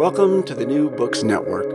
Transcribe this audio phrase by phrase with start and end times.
[0.00, 1.70] Welcome to the New Books Network.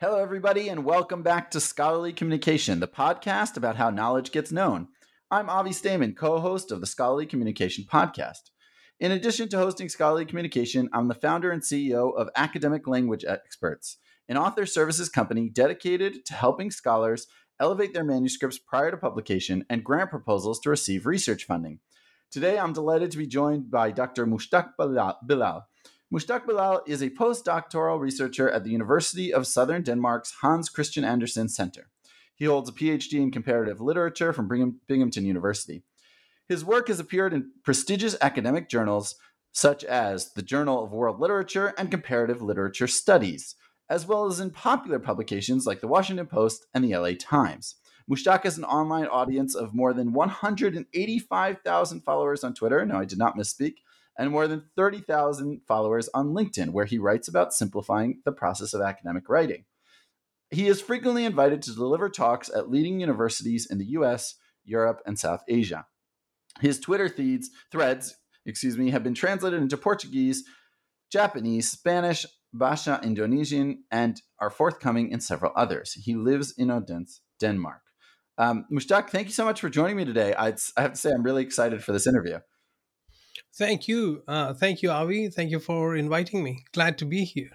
[0.00, 4.88] Hello, everybody, and welcome back to Scholarly Communication, the podcast about how knowledge gets known.
[5.30, 8.50] I'm Avi Staiman, co host of the Scholarly Communication podcast.
[8.98, 13.98] In addition to hosting Scholarly Communication, I'm the founder and CEO of Academic Language Experts,
[14.28, 17.28] an author services company dedicated to helping scholars
[17.60, 21.78] elevate their manuscripts prior to publication and grant proposals to receive research funding.
[22.30, 24.24] Today, I'm delighted to be joined by Dr.
[24.24, 25.66] Mushtaq Bilal.
[26.14, 31.48] Mushtaq Bilal is a postdoctoral researcher at the University of Southern Denmark's Hans Christian Andersen
[31.48, 31.88] Center.
[32.36, 34.46] He holds a PhD in comparative literature from
[34.86, 35.82] Binghamton University.
[36.48, 39.16] His work has appeared in prestigious academic journals
[39.50, 43.56] such as the Journal of World Literature and Comparative Literature Studies,
[43.88, 47.74] as well as in popular publications like the Washington Post and the LA Times.
[48.10, 52.84] Mushtaq has an online audience of more than 185,000 followers on Twitter.
[52.84, 53.74] No, I did not misspeak.
[54.18, 58.80] And more than 30,000 followers on LinkedIn, where he writes about simplifying the process of
[58.80, 59.64] academic writing.
[60.50, 64.34] He is frequently invited to deliver talks at leading universities in the US,
[64.64, 65.86] Europe, and South Asia.
[66.60, 70.42] His Twitter feeds, threads, excuse me, have been translated into Portuguese,
[71.12, 75.92] Japanese, Spanish, Bahasa Indonesian, and are forthcoming in several others.
[75.92, 77.82] He lives in Odense, Denmark.
[78.38, 80.34] Um, Mushtaq, thank you so much for joining me today.
[80.34, 82.38] I, I have to say, I'm really excited for this interview.
[83.54, 84.22] Thank you.
[84.26, 85.28] Uh, thank you, Avi.
[85.28, 86.64] Thank you for inviting me.
[86.72, 87.50] Glad to be here.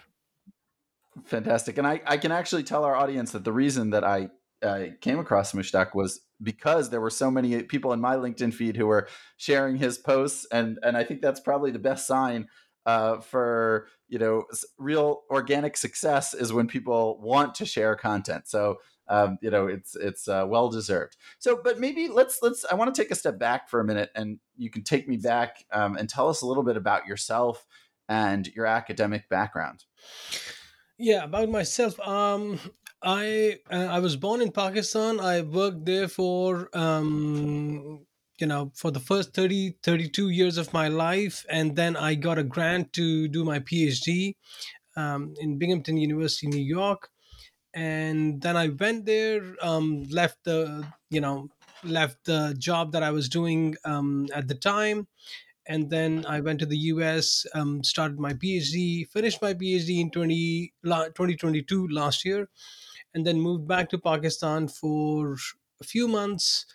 [1.24, 1.78] Fantastic.
[1.78, 4.30] And I, I can actually tell our audience that the reason that I
[4.62, 8.76] uh, came across Mushtaq was because there were so many people in my LinkedIn feed
[8.76, 10.46] who were sharing his posts.
[10.52, 12.48] And, and I think that's probably the best sign
[12.86, 14.46] uh, for you know
[14.78, 18.48] real organic success is when people want to share content.
[18.48, 21.18] So um, you know it's it's uh, well deserved.
[21.40, 24.12] So but maybe let's let's i want to take a step back for a minute
[24.16, 27.66] and you can take me back um, and tell us a little bit about yourself
[28.08, 29.86] and your academic background.
[30.98, 32.60] Yeah about myself um
[33.04, 35.20] i uh, i was born in pakistan.
[35.20, 38.06] I worked there for um
[38.40, 42.38] you know for the first 30 32 years of my life and then i got
[42.38, 44.36] a grant to do my phd
[44.98, 47.10] um, in binghamton university new york
[47.76, 51.50] and then I went there, um, left the you know
[51.84, 55.08] left the job that I was doing um, at the time,
[55.68, 60.10] and then I went to the US, um, started my PhD, finished my PhD in
[60.10, 62.48] 20, 2022 last year,
[63.14, 65.36] and then moved back to Pakistan for
[65.82, 66.66] a few months.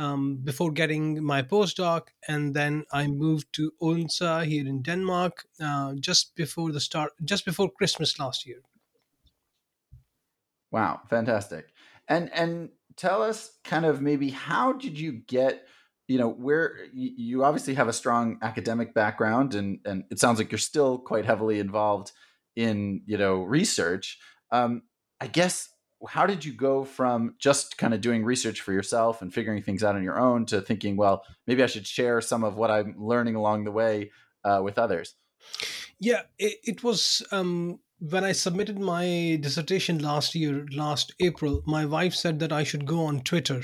[0.00, 5.94] Um, before getting my postdoc, and then I moved to Odense here in Denmark uh,
[6.08, 8.62] just before the start, just before Christmas last year.
[10.70, 11.72] Wow, fantastic.
[12.08, 15.66] And and tell us kind of maybe how did you get
[16.08, 20.50] you know where you obviously have a strong academic background and and it sounds like
[20.50, 22.10] you're still quite heavily involved
[22.56, 24.18] in you know research
[24.50, 24.82] um,
[25.20, 25.68] i guess
[26.08, 29.84] how did you go from just kind of doing research for yourself and figuring things
[29.84, 32.94] out on your own to thinking well maybe i should share some of what i'm
[32.98, 34.10] learning along the way
[34.44, 35.14] uh, with others
[35.98, 41.84] yeah it, it was um, when I submitted my dissertation last year, last April, my
[41.84, 43.62] wife said that I should go on Twitter.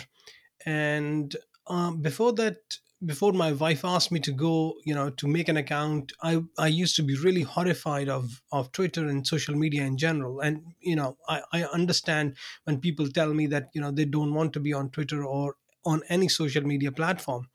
[0.67, 1.35] And
[1.69, 2.59] um, before that,
[3.07, 6.67] before my wife asked me to go you know to make an account i i
[6.67, 10.41] used to be really horrified of of twitter and social media in general.
[10.41, 14.35] And you know i i understand when people tell me that you know they don't
[14.35, 17.49] want to be on twitter or on any social media platform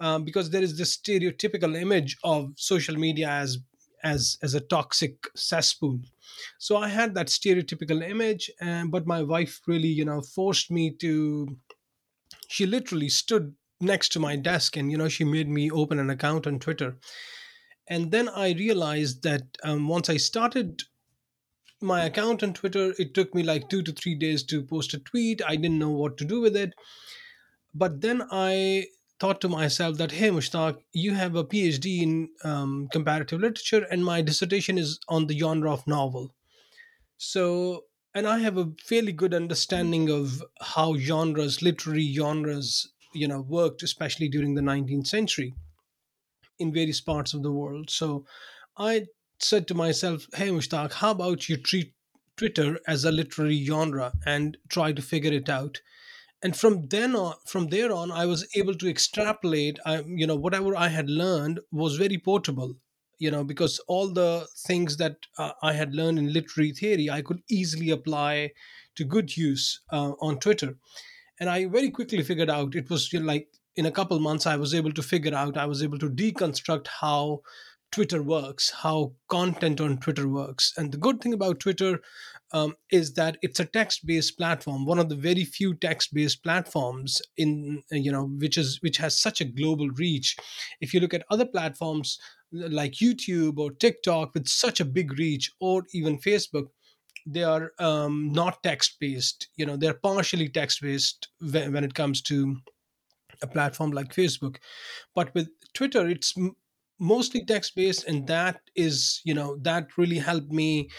[0.00, 3.58] um, because there is this stereotypical image of social media as
[4.02, 6.00] as as a toxic cesspool.
[6.58, 10.90] So i had that stereotypical image and but my wife really you know forced me
[11.04, 11.56] to
[12.48, 16.10] she literally stood next to my desk and you know she made me open an
[16.10, 16.96] account on twitter.
[17.88, 20.82] And then i realized that um, once i started
[21.80, 24.98] my account on twitter it took me like two to three days to post a
[24.98, 25.40] tweet.
[25.46, 26.74] I didn't know what to do with it.
[27.74, 28.86] But then i
[29.18, 34.04] thought to myself that hey mushtaq you have a phd in um, comparative literature and
[34.04, 36.34] my dissertation is on the genre of novel.
[37.16, 37.84] So
[38.14, 43.82] and i have a fairly good understanding of how genres literary genres you know worked
[43.82, 45.54] especially during the 19th century
[46.58, 47.90] in various parts of the world.
[47.90, 48.24] So
[48.76, 49.06] i
[49.38, 51.94] said to myself hey mushtaq how about you treat
[52.36, 55.80] twitter as a literary genre and try to figure it out?
[56.42, 60.36] And from then on from there on i was able to extrapolate I, you know
[60.36, 62.76] whatever i had learned was very portable
[63.20, 67.22] you know because all the things that uh, i had learned in literary theory i
[67.22, 68.50] could easily apply
[68.96, 70.76] to good use uh, on twitter
[71.40, 74.74] and i very quickly figured out it was like in a couple months i was
[74.74, 77.40] able to figure out i was able to deconstruct how
[77.90, 80.72] twitter works how content on twitter works.
[80.76, 82.00] And the good thing about twitter
[82.52, 87.82] um, is that it's a text-based platform one of the very few text-based platforms in
[87.90, 90.36] you know which is which has such a global reach.
[90.80, 92.18] If you look at other platforms
[92.52, 96.66] like youtube or tiktok with such a big reach or even facebook
[97.26, 102.56] they are um, not text-based you know they're partially text-based when, when it comes to
[103.42, 104.56] a platform like facebook.
[105.14, 106.34] But with twitter it's
[106.98, 110.90] mostly text-based and that is you know that really helped me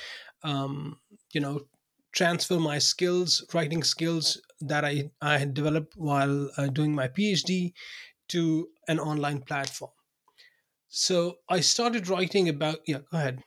[0.44, 1.00] um,
[1.34, 1.62] you know
[2.14, 7.74] transfer my skills writing skills that i i had developed while uh, doing my phd
[8.28, 9.92] to an online platform.
[10.90, 13.44] So i started writing about yeah go ahead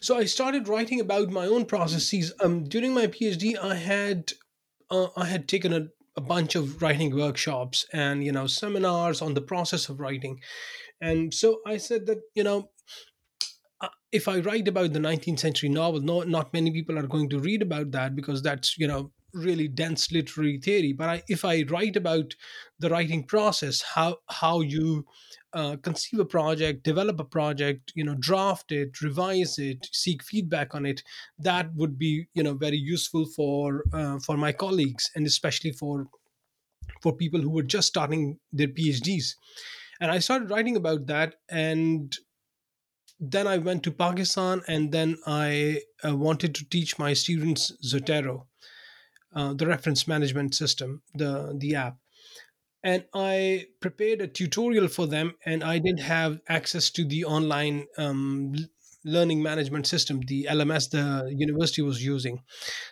[0.00, 4.32] so i started writing about my own processes um during my phd i had
[4.90, 5.86] uh, i had taken a,
[6.16, 10.40] a bunch of writing workshops and you know seminars on the process of writing
[11.00, 12.70] and so i said that you know
[13.82, 17.28] uh, if I write about the 19th century novel, no, not many people are going
[17.30, 20.92] to read about that because that's you know really dense literary theory.
[20.92, 22.34] But I, if I write about
[22.78, 25.04] the writing process, how how you
[25.54, 30.74] uh, conceive a project, develop a project, you know, draft it, revise it, seek feedback
[30.74, 31.02] on it,
[31.38, 36.06] that would be you know very useful for uh, for my colleagues and especially for
[37.02, 39.34] for people who were just starting their PhDs.
[40.00, 42.16] And I started writing about that and
[43.20, 48.46] then I went to Pakistan and then I uh, wanted to teach my students Zotero,
[49.34, 51.96] uh, the reference management system, the, the app.
[52.84, 57.86] And I prepared a tutorial for them, and I didn't have access to the online
[57.96, 58.54] um,
[59.04, 62.42] learning management system, the LMS the university was using.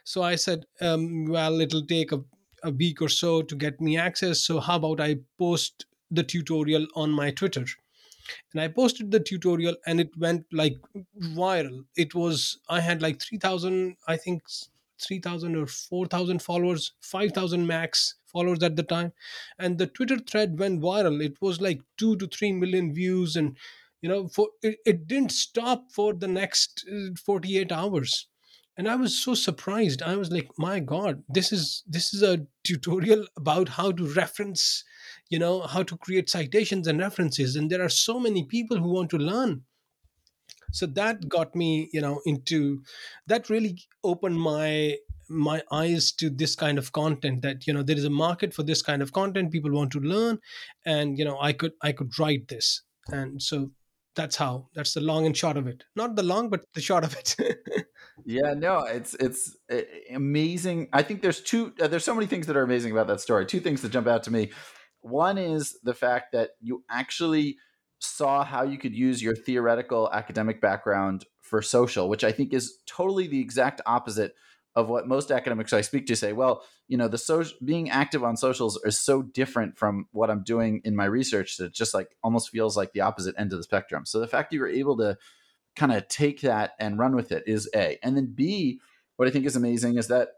[0.05, 2.21] So I said, um, well, it'll take a,
[2.63, 4.41] a week or so to get me access.
[4.41, 7.65] So how about I post the tutorial on my Twitter?
[8.53, 10.77] and i posted the tutorial and it went like
[11.21, 14.43] viral it was i had like 3000 i think
[15.01, 19.13] 3000 or 4000 followers 5000 max followers at the time.
[19.59, 21.23] And the twitter thread went viral.
[21.23, 23.57] It was like 2 to 3 million views and
[24.03, 28.27] you know for it, it didn't stop for the next uh, 48 hours.
[28.77, 30.03] And i was so surprised.
[30.03, 34.85] I was like my god this is this is a tutorial about how to reference
[35.29, 37.57] you know how to create citations and references.
[37.57, 39.63] And there are so many people who want to learn.
[40.73, 42.83] So that got me you know into
[43.27, 44.97] that really opened my
[45.31, 48.65] my eyes to this kind of content that you know there is a market for
[48.65, 50.39] this kind of content people want to learn
[50.85, 52.83] and you know i could i could write this.
[53.09, 53.71] And so
[54.15, 55.85] that's how that's the long and short of it.
[55.97, 57.37] Not the long but the short of it.
[58.27, 59.83] Yeah no it's it's eh,
[60.15, 60.89] amazing.
[60.93, 63.47] I think there's two uh, there's so many things that are amazing about that story.
[63.47, 64.51] Two things that jump out to me.
[65.01, 67.57] One is the fact that you actually
[67.99, 72.79] saw how you could use your theoretical academic background for social, which I think is
[72.87, 74.35] totally the exact opposite
[74.77, 76.33] of what most academics I speak to say.
[76.33, 80.45] Well, you know, the social being active on socials is so different from what I'm
[80.45, 83.59] doing in my research that it just like almost feels like the opposite end of
[83.59, 84.07] the spectrum.
[84.07, 85.19] So the fact you were able to
[85.77, 87.99] kind of take that and run with it is A.
[88.03, 88.81] And then B,
[89.17, 90.29] what I think is amazing is that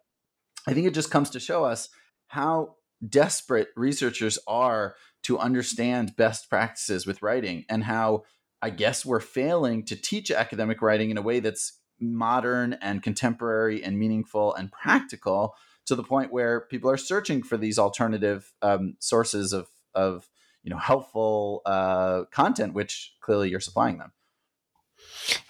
[0.66, 1.88] I think it just comes to show us
[2.28, 8.24] how desperate researchers are to understand best practices with writing and how
[8.60, 13.82] I guess we're failing to teach academic writing in a way that's modern and contemporary
[13.82, 15.54] and meaningful and practical
[15.86, 20.28] to the point where people are searching for these alternative um, sources of of
[20.62, 24.12] you know helpful uh, content, which clearly you're supplying them.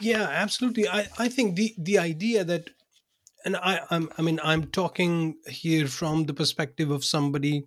[0.00, 0.88] Yeah, absolutely.
[0.88, 2.70] I, I think the the idea that
[3.44, 7.66] and I I'm, I mean I'm talking here from the perspective of somebody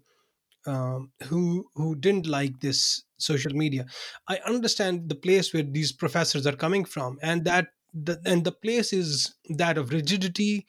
[0.66, 3.86] um, who who didn't like this social media.
[4.28, 8.52] I understand the place where these professors are coming from, and that the, and the
[8.52, 10.68] place is that of rigidity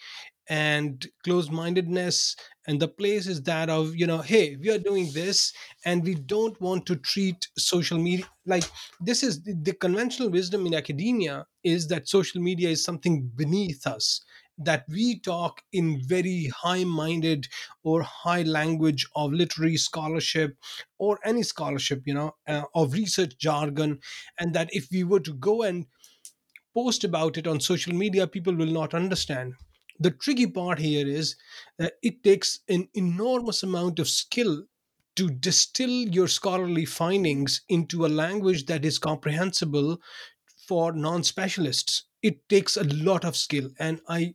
[0.49, 2.37] and closed-mindedness
[2.69, 5.53] and the place is that of you know hey we are doing this
[5.85, 8.65] and we don't want to treat social media like
[9.01, 13.89] this is the, the conventional wisdom in academia is that social media is something beneath
[13.89, 14.25] us
[14.59, 17.47] that we talk in very high minded
[17.83, 20.57] or high language of literary scholarship
[20.99, 23.99] or any scholarship you know uh, of research jargon
[24.39, 25.87] and that if we were to go and
[26.77, 29.55] post about it on social media people will not understand
[29.99, 31.37] the tricky part here is
[31.79, 34.65] that it takes an enormous amount of skill
[35.17, 39.99] to distill your scholarly findings into a language that is comprehensible
[40.69, 42.05] for non specialists.
[42.23, 43.71] It takes a lot of skill.
[43.79, 44.35] And I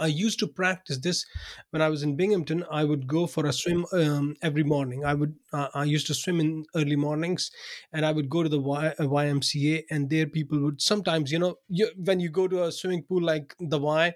[0.00, 1.24] I used to practice this
[1.70, 2.64] when I was in Binghamton.
[2.70, 5.04] I would go for a swim um, every morning.
[5.04, 7.50] I would uh, I used to swim in early mornings,
[7.92, 11.38] and I would go to the y- YMCA, uh, and there people would sometimes, you
[11.38, 14.14] know, you, when you go to a swimming pool like the Y,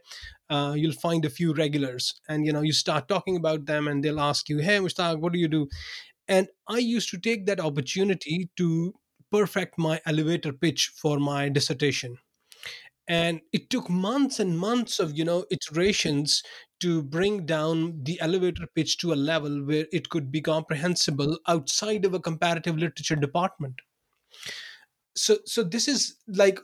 [0.51, 4.05] uh, you'll find a few regulars, and you know you start talking about them, and
[4.05, 5.69] they'll ask you, "Hey, Mushtaq, what do you do?"
[6.29, 8.95] And I used to take that opportunity to
[9.31, 12.19] perfect my elevator pitch for my dissertation
[13.13, 16.43] and it took months and months of you know iterations
[16.81, 22.07] to bring down the elevator pitch to a level where it could be comprehensible outside
[22.07, 23.75] of a comparative literature department.
[25.15, 26.59] So so this is like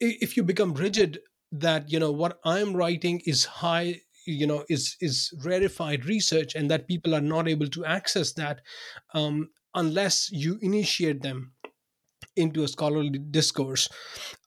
[0.00, 1.20] if you become rigid
[1.54, 6.70] that you know what i'm writing is high you know is is rarefied research and
[6.70, 8.60] that people are not able to access that
[9.12, 11.52] um, unless you initiate them
[12.36, 13.88] into a scholarly discourse.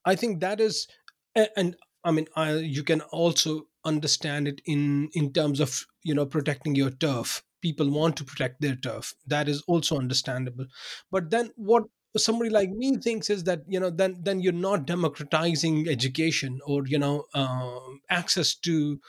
[0.05, 0.87] I think that is
[1.35, 6.13] and, and I mean, I, you can also understand it in in terms of you
[6.13, 7.43] know protecting your turf.
[7.61, 9.13] People want to protect their turf.
[9.25, 10.67] That is also understandable.
[11.11, 11.83] But then, what
[12.15, 16.85] somebody like me thinks is that you know then then you're not democratizing education or
[16.85, 18.99] you know um, access to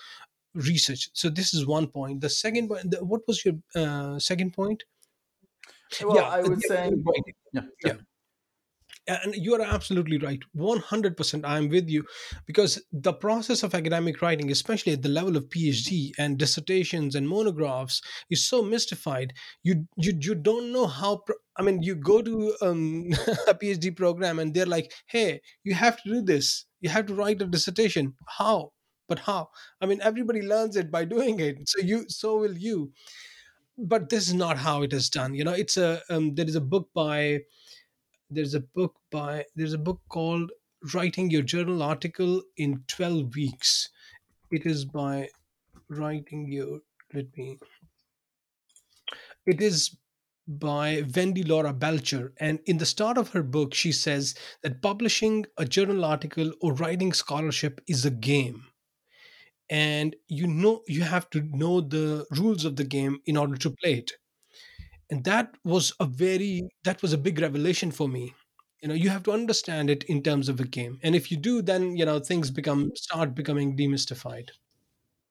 [0.55, 1.11] research.
[1.13, 2.23] So this is one point.
[2.23, 2.91] The second point.
[2.91, 4.85] The, what was your uh, second point?
[6.03, 6.91] Well, yeah, I would say.
[7.53, 7.93] Yeah, yeah
[9.09, 12.05] and you are absolutely right 100% i'm with you
[12.47, 17.29] because the process of academic writing especially at the level of phd and dissertations and
[17.29, 19.33] monographs is so mystified
[19.63, 21.23] you you, you don't know how
[21.57, 23.07] i mean you go to um,
[23.49, 27.15] a phd program and they're like hey you have to do this you have to
[27.15, 28.73] write a dissertation how
[29.09, 29.51] but how?
[29.81, 32.93] I mean everybody learns it by doing it so you so will you.
[33.79, 36.57] But this is not how it is done you know it's a um, there is
[36.57, 37.41] a book by
[38.31, 40.51] there's a book by there's a book called
[40.95, 43.89] writing your journal article in 12 weeks
[44.51, 45.29] it is by
[45.89, 46.81] writing your
[47.15, 47.59] let me
[49.47, 49.97] it is
[50.49, 52.33] by Wendy Laura Belcher.
[52.39, 56.73] And in the start of her book, she says that publishing a journal article or
[56.75, 58.65] writing scholarship is a game.
[59.69, 63.71] And you know you have to know the rules of the game in order to
[63.71, 64.13] play it
[65.11, 68.35] and that was a very that was a big revelation for me.
[68.83, 70.99] You know you have to understand it in terms of a game.
[71.03, 74.51] And if you do then you know things become start becoming demystified.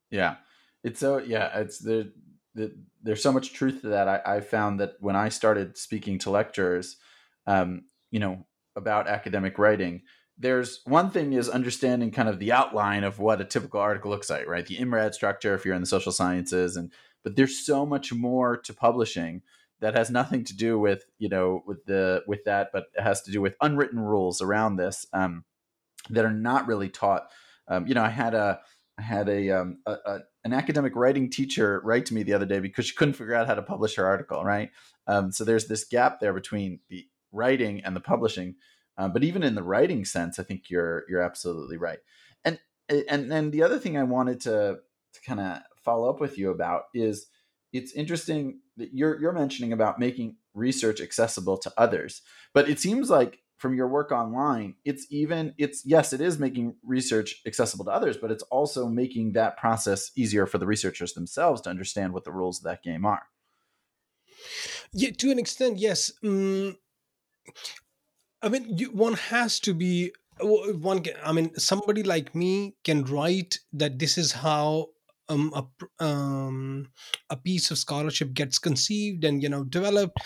[0.09, 0.35] Yeah.
[0.83, 2.11] It's so yeah it's the,
[2.53, 4.07] the there's so much truth to that.
[4.07, 6.97] I, I found that when i started speaking to lecturers
[7.47, 10.01] um, you know about academic writing
[10.37, 14.29] there's one thing is understanding kind of the outline of what a typical article looks
[14.29, 14.65] like right?
[14.65, 16.91] The IMRAD structure if you're in the social sciences and
[17.23, 19.41] but there's so much more to publishing
[19.81, 23.21] that has nothing to do with you know with the with that, but it has
[23.23, 25.43] to do with unwritten rules around this um,
[26.09, 27.29] that are not really taught.
[27.67, 28.59] Um, you know, I had a
[28.97, 32.45] I had a, um, a, a, an academic writing teacher write to me the other
[32.45, 34.43] day because she couldn't figure out how to publish her article.
[34.43, 34.71] Right,
[35.07, 38.55] um, so there's this gap there between the writing and the publishing.
[38.97, 41.99] Um, but even in the writing sense, I think you're you're absolutely right.
[42.45, 44.77] And and and the other thing I wanted to
[45.13, 47.27] to kind of follow up with you about is
[47.75, 52.21] it's interesting that you're you're mentioning about making research accessible to others
[52.53, 56.75] but it seems like from your work online it's even it's yes it is making
[56.83, 61.61] research accessible to others but it's also making that process easier for the researchers themselves
[61.61, 63.23] to understand what the rules of that game are
[64.93, 66.11] yeah, to an extent, yes.
[66.23, 66.75] Mm,
[68.41, 71.01] I mean, you, one has to be one.
[71.01, 74.89] Can, I mean, somebody like me can write that this is how
[75.29, 76.87] um, a um,
[77.29, 80.17] a piece of scholarship gets conceived and you know developed.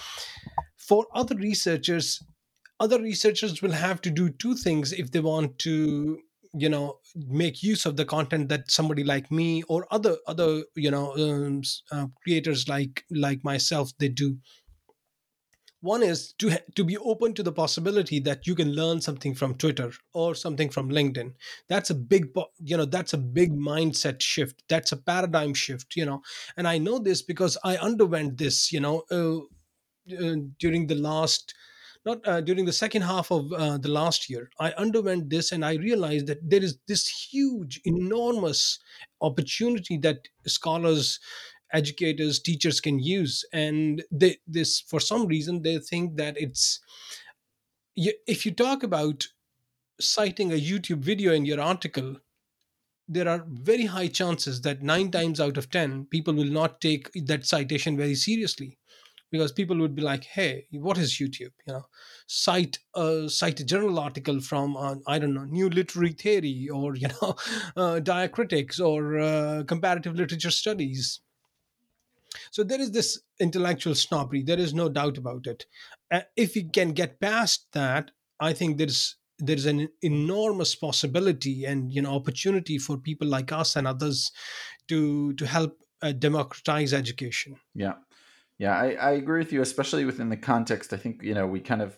[0.77, 2.21] For other researchers,
[2.79, 6.19] other researchers will have to do two things if they want to
[6.53, 10.89] you know make use of the content that somebody like me or other other you
[10.89, 14.37] know um, uh, creators like like myself they do
[15.81, 19.55] one is to to be open to the possibility that you can learn something from
[19.55, 21.33] twitter or something from linkedin.
[21.67, 24.63] That's a big you know that's a big mindset shift.
[24.67, 26.21] That's a paradigm shift you know.
[26.57, 29.39] And i know this because i underwent this you know uh,
[30.17, 31.53] uh, during the last
[32.05, 35.63] not uh, during the second half of uh, the last year i underwent this and
[35.63, 38.79] i realized that there is this huge enormous
[39.21, 41.19] opportunity that scholars
[41.73, 46.79] educators teachers can use and they this for some reason they think that it's
[47.95, 49.27] if you talk about
[49.99, 52.15] citing a youtube video in your article
[53.09, 57.09] there are very high chances that 9 times out of 10 people will not take
[57.25, 58.77] that citation very seriously.
[59.31, 61.51] Because people would be like hey what is youtube?
[61.67, 61.85] You know
[62.27, 66.95] cite a cite a journal article from uh, i don't know new literary theory or
[67.03, 67.35] you know
[67.77, 71.21] uh, diacritics or uh, comparative literature studies
[72.51, 74.43] so there is this intellectual snobbery.
[74.43, 75.65] There is no doubt about it.
[76.11, 81.93] Uh, if we can get past that, I think there's there's an enormous possibility and
[81.93, 84.31] you know opportunity for people like us and others
[84.87, 87.55] to to help uh, democratize education.
[87.73, 87.93] Yeah,
[88.57, 90.93] yeah, I, I agree with you, especially within the context.
[90.93, 91.97] I think you know we kind of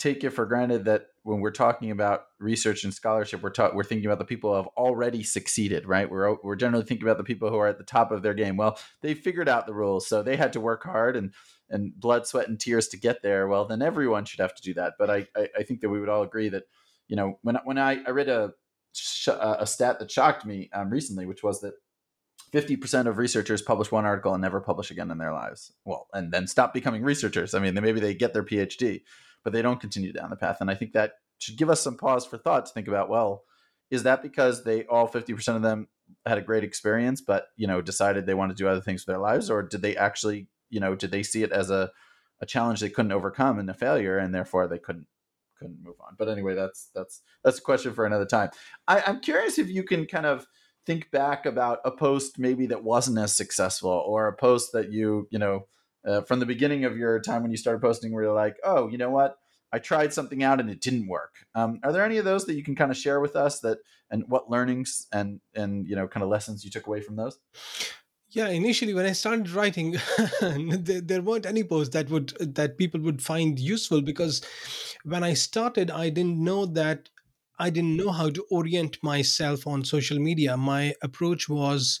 [0.00, 3.84] take it for granted that when we're talking about research and scholarship, we're ta- we're
[3.84, 6.10] thinking about the people who have already succeeded, right?
[6.10, 8.56] We're we're generally thinking about the people who are at the top of their game.
[8.56, 11.32] Well, they figured out the rules, so they had to work hard and
[11.68, 13.46] and blood, sweat, and tears to get there.
[13.46, 14.94] Well, then everyone should have to do that.
[14.98, 16.64] But I I, I think that we would all agree that
[17.06, 18.54] you know when when I, I read a
[19.28, 21.74] a stat that shocked me um, recently, which was that
[22.52, 25.72] 50% of researchers publish one article and never publish again in their lives.
[25.84, 27.54] Well, and then stop becoming researchers.
[27.54, 29.02] I mean, maybe they get their PhD,
[29.44, 30.58] but they don't continue down the path.
[30.60, 33.44] And I think that should give us some pause for thought to think about, well,
[33.90, 35.88] is that because they all 50% of them
[36.26, 39.12] had a great experience, but, you know, decided they want to do other things with
[39.12, 39.50] their lives?
[39.50, 41.90] Or did they actually, you know, did they see it as a,
[42.40, 45.06] a challenge they couldn't overcome and a failure and therefore they couldn't
[45.60, 46.14] couldn't move on.
[46.18, 48.50] But anyway, that's that's that's a question for another time.
[48.88, 50.46] I, I'm curious if you can kind of
[50.86, 55.28] think back about a post maybe that wasn't as successful or a post that you
[55.30, 55.66] you know
[56.06, 58.88] uh, from the beginning of your time when you started posting where you're like, oh,
[58.88, 59.36] you know what?
[59.72, 61.46] I tried something out and it didn't work.
[61.54, 63.78] Um, are there any of those that you can kind of share with us that
[64.10, 67.38] and what learnings and and you know kind of lessons you took away from those?
[68.30, 69.96] Yeah, initially when I started writing,
[70.40, 74.42] there, there weren't any posts that would that people would find useful because
[75.04, 77.08] when I started, I didn't know that
[77.58, 80.56] I didn't know how to orient myself on social media.
[80.56, 82.00] My approach was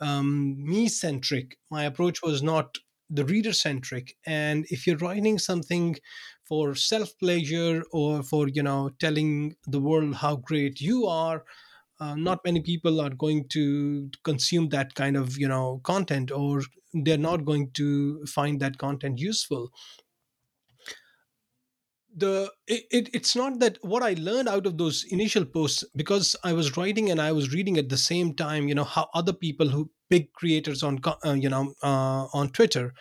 [0.00, 1.58] um, me centric.
[1.70, 2.78] My approach was not
[3.10, 5.96] the reader centric and if you're writing something
[6.44, 11.44] for self pleasure or for you know telling the world how great you are
[12.00, 16.62] uh, not many people are going to consume that kind of you know content or
[16.92, 19.70] they're not going to find that content useful.
[22.14, 26.34] The it, it, it's not that what i learned out of those initial posts because
[26.42, 29.32] i was writing and i was reading at the same time you know how other
[29.32, 32.92] people who big creators on uh, you know uh, on twitter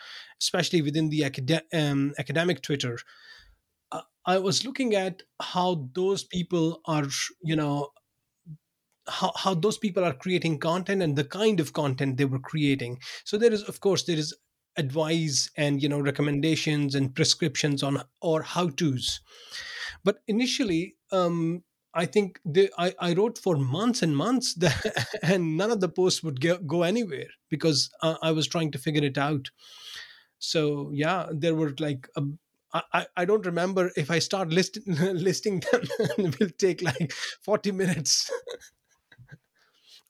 [0.41, 2.97] especially within the acad- um, academic twitter.
[3.91, 7.07] Uh, i was looking at how those people are
[7.41, 7.89] you know
[9.07, 12.99] how, how those people are creating content and the kind of content they were creating.
[13.25, 14.35] So there is of course there is
[14.77, 19.19] advice and you know recommendations and prescriptions on or how to's
[20.03, 25.57] but initially um I think they, I, I wrote for months and months that, and
[25.57, 29.03] none of the posts would go, go anywhere because uh, I was trying to figure
[29.03, 29.49] it out.
[30.37, 32.23] So yeah, there were like a,
[32.71, 35.81] I, I don't remember if I start list, listing them,
[36.17, 38.29] it will take like 40 minutes.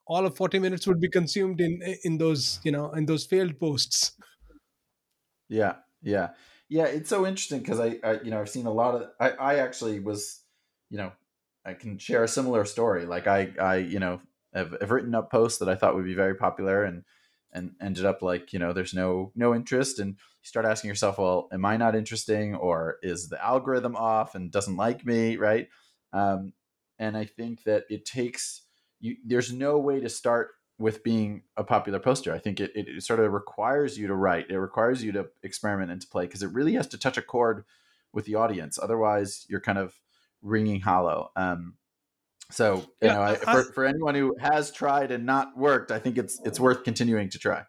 [0.06, 3.60] All of 40 minutes would be consumed in in those, you know, in those failed
[3.60, 4.14] posts.
[5.48, 6.30] Yeah, yeah,
[6.68, 6.86] yeah.
[6.86, 9.10] It's so interesting because I, I, you know, I've seen a lot of.
[9.20, 10.42] I, I actually was,
[10.90, 11.12] you know,
[11.70, 13.06] I can share a similar story.
[13.06, 14.20] Like I, I, you know,
[14.54, 17.04] have, have written up posts that I thought would be very popular and
[17.52, 21.18] and ended up like you know there's no no interest and you start asking yourself
[21.18, 25.68] well am i not interesting or is the algorithm off and doesn't like me right
[26.14, 26.54] um,
[27.00, 28.62] and i think that it takes
[29.00, 32.34] you there's no way to start with being a popular poster.
[32.34, 34.50] I think it, it sort of requires you to write.
[34.50, 37.22] It requires you to experiment and to play because it really has to touch a
[37.22, 37.66] chord
[38.14, 38.80] with the audience.
[38.82, 40.00] Otherwise, you're kind of
[40.42, 41.32] ringing hollow.
[41.36, 41.76] Um,
[42.52, 46.00] so you yeah, know, I, for, for anyone who has tried and not worked, I
[46.00, 47.64] think it's it's worth continuing to try.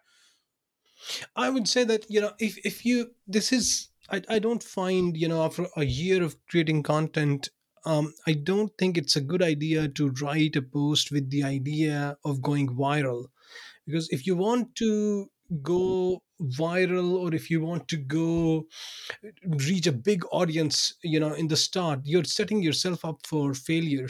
[1.35, 5.15] I would say that you know if if you this is I I don't find
[5.15, 7.49] you know after a year of creating content
[7.85, 12.17] um, I don't think it's a good idea to write a post with the idea
[12.23, 13.25] of going viral.
[13.85, 15.27] Because if you want to
[15.61, 18.65] go viral or if you want to go
[19.67, 24.07] reach a big audience, you know, in the start, you're setting yourself up for failure.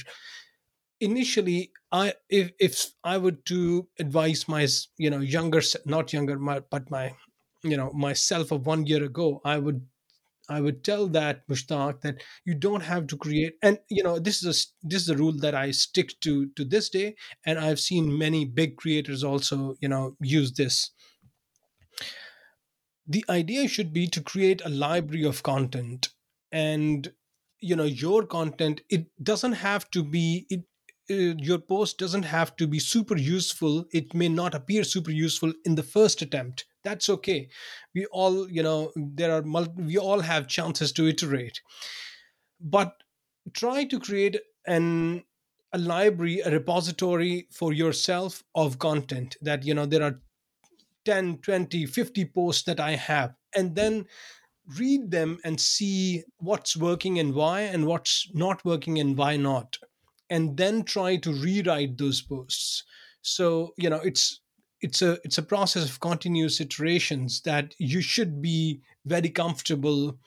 [0.99, 4.67] Initially, I if if I were to advise my
[4.97, 7.15] you know younger not younger my, but my
[7.63, 9.87] you know myself of one year ago, I would
[10.49, 14.43] I would tell that Mushtaq that you don't have to create, and you know this
[14.43, 17.15] is a this is a rule that I stick to to this day,
[17.45, 20.91] and I've seen many big creators also you know use this.
[23.11, 26.09] The idea should be to create a library of content,
[26.49, 27.11] and
[27.59, 28.79] you know your content.
[28.89, 30.61] It doesn't have to be it
[31.09, 33.83] uh, your post doesn't have to be super useful.
[33.91, 36.65] It may not appear super useful in the first attempt.
[36.85, 37.49] That's okay.
[37.93, 39.41] We all you know there are
[39.75, 41.59] we all have chances to iterate.
[42.61, 42.93] But
[43.53, 45.25] try to create an
[45.73, 50.21] a library a repository for yourself of content that you know there are
[51.05, 54.05] 10 20 50 posts that i have and then
[54.77, 59.77] read them and see what's working and why and what's not working and why not
[60.31, 62.83] and then try to rewrite those posts.
[63.21, 64.39] So you know it's
[64.79, 70.17] it's a it's a process of continuous iterations that you should be very comfortable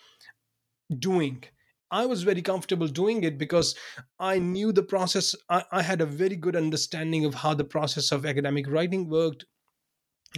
[0.99, 1.43] doing.
[1.91, 3.75] I was very comfortable doing it because
[4.19, 8.11] i knew the process I, I, had a very good understanding of how the process
[8.11, 9.45] of academic writing worked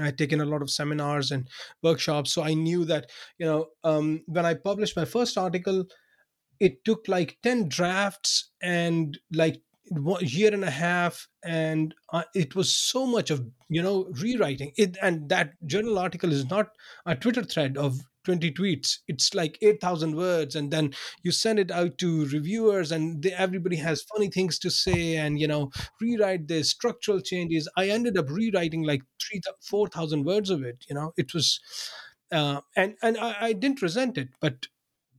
[0.01, 1.49] i had taken a lot of seminars and
[1.83, 5.85] workshops so i knew that you know um, when i published my first article
[6.61, 11.95] it took like 10 drafts and like one year and a half and
[12.35, 14.73] it was so much of you know rewriting.
[14.77, 16.71] It and that journal article is not
[17.05, 18.99] a twitter thread of 20 tweets.
[19.09, 23.77] It's like 8000 words and then you send it out to reviewers and they, everybody
[23.77, 27.69] has funny things to say and you know rewrite the structural changes.
[27.77, 31.13] I ended up rewriting like 3 4000 words of it you know?
[31.17, 31.61] It was
[32.33, 34.67] uh, and and I, I didn't resent it but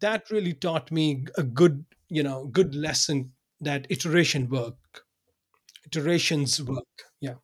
[0.02, 4.76] that really taught me a good you know good lesson that iteration work
[5.86, 6.84] iterations work.
[7.22, 7.36] Yeah.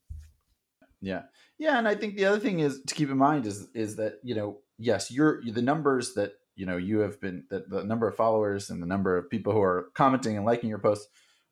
[1.02, 1.24] Yeah.
[1.58, 4.20] Yeah and i think the other thing is to keep in mind is is that
[4.24, 8.08] you know yes you're the numbers that you know you have been that the number
[8.08, 11.08] of followers and the number of people who are commenting and liking your posts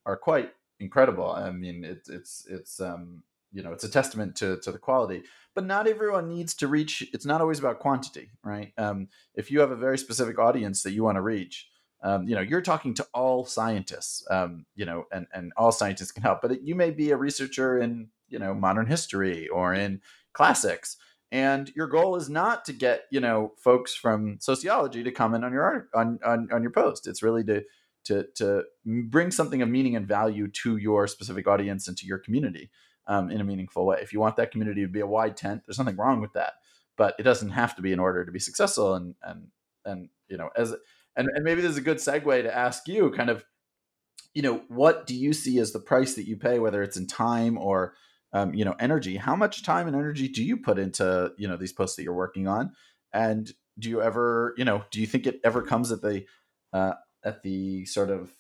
[0.06, 1.32] are quite incredible.
[1.32, 5.24] I mean it's it's it's um you know it's a testament to to the quality.
[5.54, 8.74] But not everyone needs to reach it's not always about quantity right?
[8.78, 11.68] Um if you have a very specific audience that you want to reach
[12.04, 16.12] um, you know you're talking to all scientists um, you know and, and all scientists
[16.12, 16.42] can help.
[16.42, 20.02] But you may be a researcher in you know modern history or in
[20.34, 20.98] classics
[21.32, 25.54] and your goal is not to get you know folks from sociology to comment on
[25.54, 27.08] your art on, on, on your post.
[27.08, 27.64] It's really to
[28.06, 32.18] to to bring something of meaning and value to your specific audience and to your
[32.18, 32.70] community
[33.08, 34.00] um, in a meaningful way.
[34.02, 36.54] If you want that community to be a wide tent there's nothing wrong with that.
[36.98, 39.48] But it doesn't have to be in order to be successful and and
[39.86, 40.76] and you know as
[41.16, 43.46] and, and maybe this is a good segue to ask you kind of
[44.34, 47.08] you know what do you see as the price that you pay whether it's in
[47.08, 47.96] time or
[48.34, 51.58] um, you know energy how much time and energy do you put into you know
[51.58, 52.72] these posts that you're working on?
[53.14, 56.26] And do you ever you know do you think it ever comes at the
[56.74, 58.32] uh, at the sort of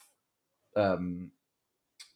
[0.76, 1.32] um,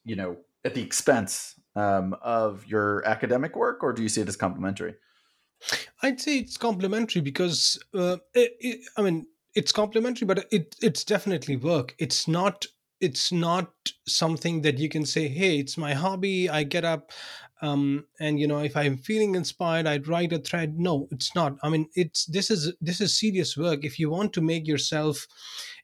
[0.03, 4.27] you know at the expense um, of your academic work or do you see it
[4.27, 4.95] as complementary?
[6.01, 11.03] I'd say it's complementary because uh, it, it, i mean it's complementary but it it's
[11.03, 11.95] definitely work.
[11.97, 12.65] It's not
[13.01, 13.71] it's not
[14.07, 16.49] something that you can say hey it's my hobby.
[16.49, 17.11] I get up
[17.61, 20.77] um, and you know if i'm feeling inspired i'd write a thread.
[20.79, 21.57] No it's not.
[21.63, 23.83] I mean it's this is this is serious work.
[23.83, 25.27] If you want to make yourself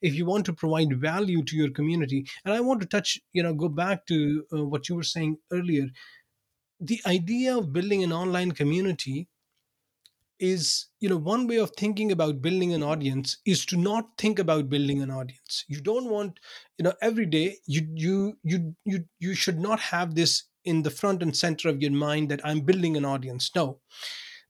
[0.02, 3.44] if you want to provide value to your community and i want to touch you
[3.44, 5.88] know go back to uh, what you were saying earlier
[6.80, 9.28] the idea of building an online community
[10.40, 14.40] is you know one way of thinking about building an audience is to not think
[14.40, 15.64] about building an audience.
[15.68, 16.40] You don't want
[16.78, 20.90] you know every day you you you you you should not have this in the
[20.90, 23.52] front and center of your mind that i'm building an audience.
[23.56, 23.80] No.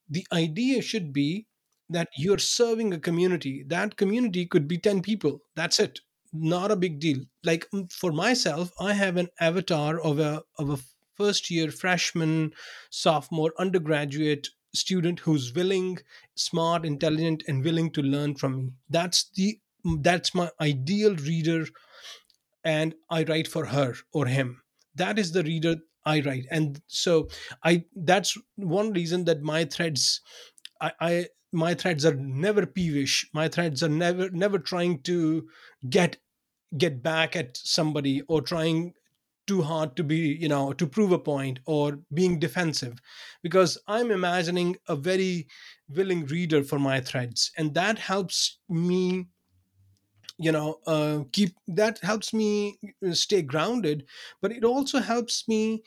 [0.09, 1.47] The idea should be
[1.89, 3.63] that you're serving a community.
[3.67, 5.41] That community could be 10 people.
[5.55, 5.99] That's it.
[6.33, 7.19] Not a big deal.
[7.43, 10.79] Like mm, for myself i have an avatar of a of a
[11.15, 12.51] first year freshman
[12.89, 15.99] sophomore undergraduate student who's willing
[16.35, 18.71] smart intelligent and willing to learn from me.
[18.89, 19.59] That's the
[20.01, 21.65] that's my ideal reader
[22.63, 24.61] and i write for her or him.
[24.95, 26.45] That is the reader i write.
[26.51, 27.29] And so
[27.63, 30.21] i that's one reason that my threads
[30.81, 33.29] i, I my threads are never peevish.
[33.33, 35.47] My threads are never never trying to
[35.89, 36.17] get
[36.77, 38.93] get back at somebody or trying
[39.47, 42.99] too hard to be you know to prove a point or being defensive.
[43.43, 45.47] Because i'm imagining a very
[45.89, 49.27] willing reader for my threads and that helps me
[50.41, 52.77] you know uh, keep that helps me
[53.07, 54.05] uh, stay grounded
[54.41, 55.83] but it also helps me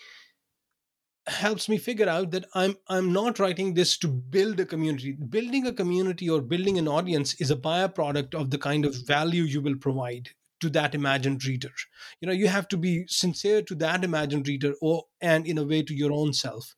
[1.27, 5.13] helps me figure out that i'm i'm not writing this to build a community.
[5.13, 9.43] Building a community or building an audience is a byproduct of the kind of value
[9.45, 11.73] you will provide to that imagined reader.
[12.21, 15.65] You know you have to be sincere to that imagined reader or and in a
[15.65, 16.75] way to your own self.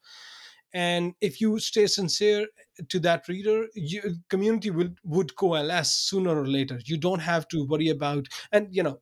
[0.72, 2.46] And if you stay sincere
[2.88, 6.80] to that reader your community will would coalesce sooner or later.
[6.84, 9.00] You don't have to worry about and you know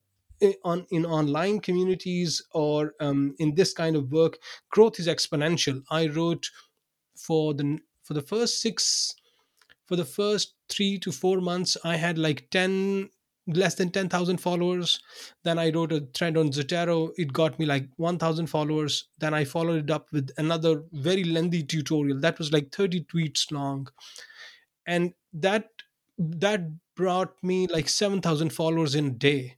[0.64, 4.38] on in online communities or um, in this kind of work
[4.70, 5.82] growth is exponential.
[5.90, 6.50] I wrote
[7.16, 9.14] for the for the first six
[9.87, 13.10] for the first three to four months i had like 10
[13.46, 15.00] less than 10,000 followers.
[15.42, 17.12] Then I wrote a trend on Zotero.
[17.16, 19.09] It got me like 1,000 followers.
[19.18, 23.50] Then I followed it up with another very lengthy tutorial that was like 30 tweets
[23.52, 23.88] long.
[24.87, 25.70] And that
[26.18, 26.62] that
[26.96, 29.57] brought me like 7,000 followers in a day.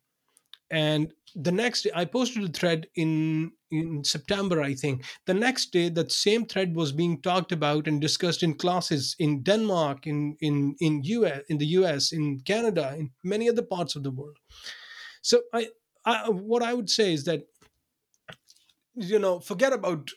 [0.71, 5.05] And the next day, I posted a thread in in September, I think.
[5.27, 9.43] The next day, that same thread was being talked about and discussed in classes in
[9.43, 14.03] Denmark, in in in US, in the US, in Canada, in many other parts of
[14.03, 14.39] the world.
[15.23, 15.69] So I,
[16.05, 17.43] I what I would say is that
[18.95, 20.11] you know forget about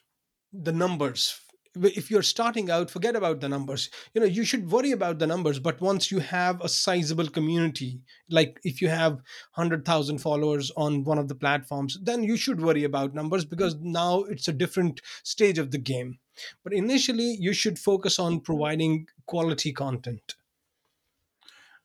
[0.54, 1.40] the numbers
[1.76, 3.90] if you're starting out forget about the numbers.
[4.14, 8.02] You know you should worry about the numbers but once you have a sizable community
[8.30, 9.22] like if you have
[9.56, 14.22] 100000 followers on one of the platforms then you should worry about numbers because now
[14.24, 16.20] it's a different stage of the game.
[16.64, 20.36] But initially you should focus on providing quality content.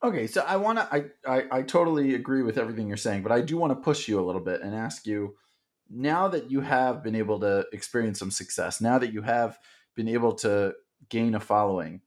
[0.03, 3.33] Okay so i want to I, I i totally agree with everything you're saying but
[3.33, 5.35] i do want to push you a little bit and ask you
[5.91, 9.59] now that you have been able to experience some success, now that you have
[9.95, 10.75] been able to
[11.09, 12.01] gain a following,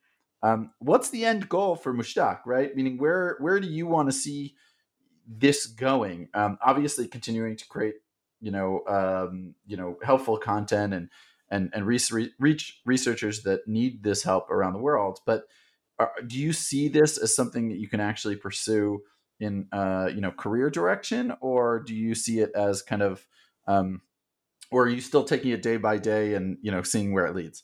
[0.44, 2.42] um, what's the end goal for Mushtaq?
[2.46, 4.56] Right, meaning where where do you want to see
[5.28, 6.30] this going?
[6.34, 7.96] Um, obviously, continuing to create
[8.40, 11.10] you know um, you know helpful content and
[11.50, 15.20] and and reach, researchers that need this help around the world.
[15.26, 15.44] But
[15.98, 19.02] are, do you see this as something that you can actually pursue
[19.40, 23.26] in uh, you know career direction, or do you see it as kind of
[23.66, 24.02] um,
[24.72, 27.36] or are you still taking it day by day and you know seeing where it
[27.36, 27.64] leads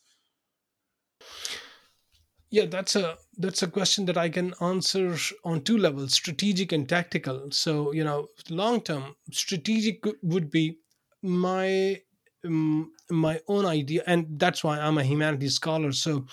[2.49, 6.88] yeah that's a that's a question that i can answer on two levels strategic and
[6.88, 7.49] tactical.
[7.51, 10.79] So you know long term strategic would be
[11.21, 12.01] my
[12.45, 15.91] um, my own idea and that's why i'm a humanities scholar.
[15.91, 16.25] So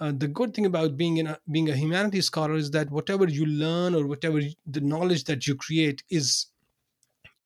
[0.00, 3.28] uh, the good thing about being in a, being a humanities scholar is that whatever
[3.28, 6.46] you learn or whatever the knowledge that you create is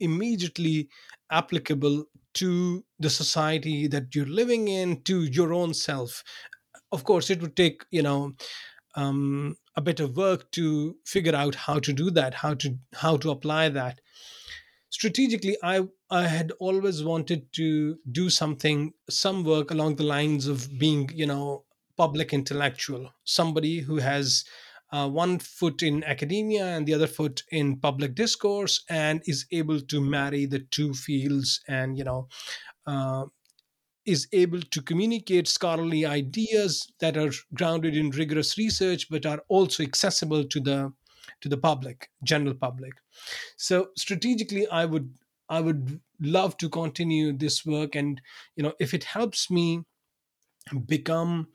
[0.00, 0.88] immediately
[1.30, 6.22] applicable to the society that you're living in to your own self
[6.92, 8.32] of course it would take you know
[8.94, 13.16] um, a bit of work to figure out how to do that how to how
[13.16, 14.00] to apply that.
[14.90, 20.78] Strategically i i had always wanted to do something some work along the lines of
[20.78, 21.64] being you know
[21.96, 24.44] public intellectual somebody who has
[24.92, 29.80] uh, one foot in academia and the other foot in public discourse and is able
[29.80, 32.26] to marry the two fields and you know
[32.86, 33.26] uh,
[34.08, 39.82] is able to communicate scholarly ideas that are grounded in rigorous research but are also
[39.82, 40.92] accessible to the
[41.40, 42.92] to the public general public
[43.56, 45.12] so strategically i would
[45.48, 48.20] i would love to continue this work and
[48.56, 49.82] you know if it helps me
[50.86, 51.48] become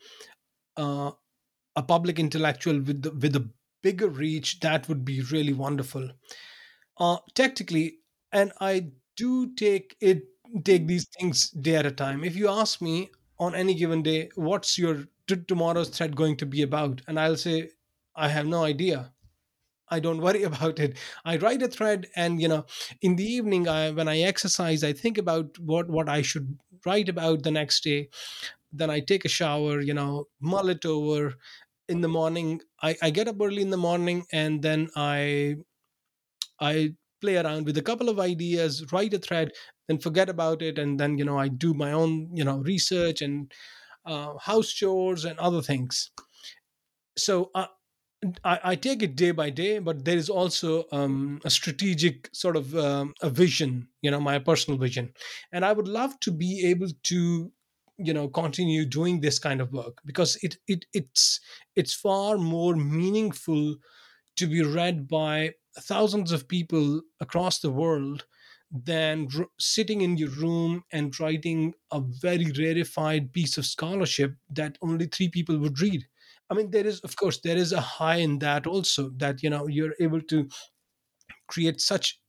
[0.77, 1.11] uh,
[1.75, 3.49] a public intellectual with the, with a
[3.81, 6.09] bigger reach, that would be really wonderful.
[6.97, 7.99] Uh, technically,
[8.31, 10.23] and I do take it
[10.63, 10.87] take mm.
[10.87, 12.23] these things day at a time.
[12.23, 16.45] If you ask me on any given day, what's your t- tomorrow's thread going to
[16.45, 17.69] be about, and I'll say,
[18.15, 19.11] I have no idea.
[19.89, 20.97] I don't worry about it.
[21.25, 22.65] I write a thread, and you know,
[23.01, 27.09] in the evening, I, when I exercise, I think about what what I should write
[27.09, 28.09] about the next day.
[28.71, 31.35] Then I take a shower, you know, mull it over,
[31.89, 35.55] in the morning I, I get up early in the morning and then i
[36.59, 39.51] i play around with a couple of ideas write a thread
[39.87, 43.21] then forget about it and then you know i do my own you know research
[43.21, 43.51] and
[44.05, 46.11] uh, house chores and other things.
[47.17, 47.67] So uh,
[48.43, 52.55] I, I, take it day by day, but there is also um, a strategic sort
[52.55, 55.13] of um, a vision, you know, my personal vision,
[55.51, 57.51] and I would love to be able to,
[57.97, 61.39] you know, continue doing this kind of work because it it it's
[61.75, 63.75] it's far more meaningful
[64.37, 68.25] to be read by thousands of people across the world
[68.73, 74.77] than r- sitting in your room and writing a very rarefied piece of scholarship that
[74.81, 76.05] only three people would read
[76.49, 79.49] I mean, there is, of course, there is a high in that also that, you
[79.49, 80.47] know, you're able to
[81.47, 82.19] create such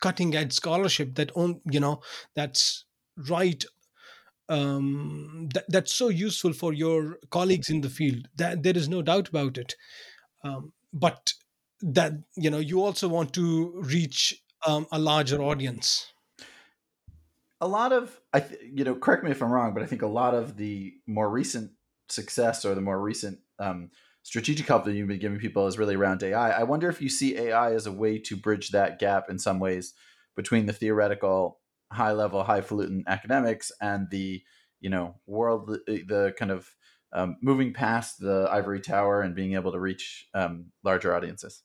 [0.00, 2.02] cutting edge scholarship that, on, you know,
[2.34, 2.86] that's
[3.28, 3.64] right
[4.48, 8.28] um, that, that's so useful for your colleagues in the field.
[8.36, 9.76] That there is no doubt about it.
[10.44, 11.32] Um, but
[11.82, 16.12] that you know, you also want to reach um, a larger audience.
[17.60, 20.02] A lot of, I th- you know, correct me if I'm wrong, but I think
[20.02, 21.70] a lot of the more recent
[22.08, 23.90] success or the more recent um,
[24.22, 26.50] strategic help that you've been giving people is really around AI.
[26.50, 29.60] I wonder if you see AI as a way to bridge that gap in some
[29.60, 29.94] ways
[30.36, 31.60] between the theoretical,
[31.92, 34.42] high level, highfalutin academics and the
[34.80, 36.68] you know world, the, the kind of
[37.12, 41.62] um, moving past the ivory tower and being able to reach um, larger audiences.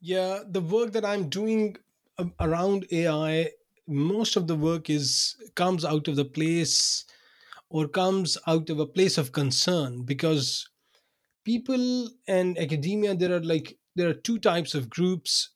[0.00, 1.76] Yeah, the work that I'm doing
[2.18, 3.50] um, around AI,
[3.86, 7.04] most of the work is comes out of the place
[7.70, 10.68] or comes out of a place of concern because
[11.44, 15.51] people and academia there are like there are two types of groups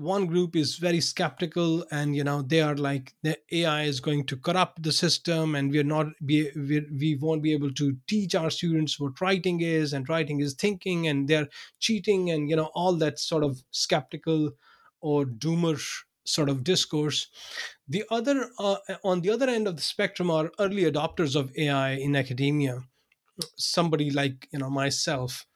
[0.00, 4.24] one group is very skeptical and you know they are like the ai is going
[4.24, 8.34] to corrupt the system and we're not be we're, we won't be able to teach
[8.34, 11.48] our students what writing is and writing is thinking and they're
[11.80, 14.50] cheating and you know all that sort of skeptical
[15.02, 15.78] or doomer
[16.24, 17.28] sort of discourse.
[17.88, 21.92] The other, uh, on the other end of the spectrum, are early adopters of AI
[21.92, 22.84] in academia.
[23.56, 25.46] Somebody like you know myself,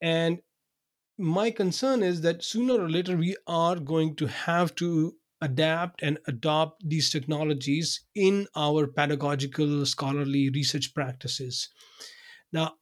[0.00, 0.40] and
[1.20, 6.18] my concern is that sooner or later we are going to have to adapt and
[6.26, 11.68] adopt these technologies in our pedagogical scholarly research practices
[12.52, 12.74] now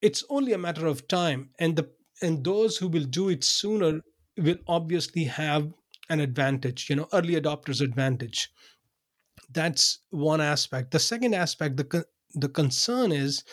[0.00, 1.90] it's only a matter of time and the
[2.22, 4.00] and those who will do it sooner
[4.36, 5.72] will obviously have
[6.08, 8.48] an advantage, you know, early adopters advantage.
[9.50, 10.90] That's one aspect.
[10.90, 13.44] The second aspect, the the concern is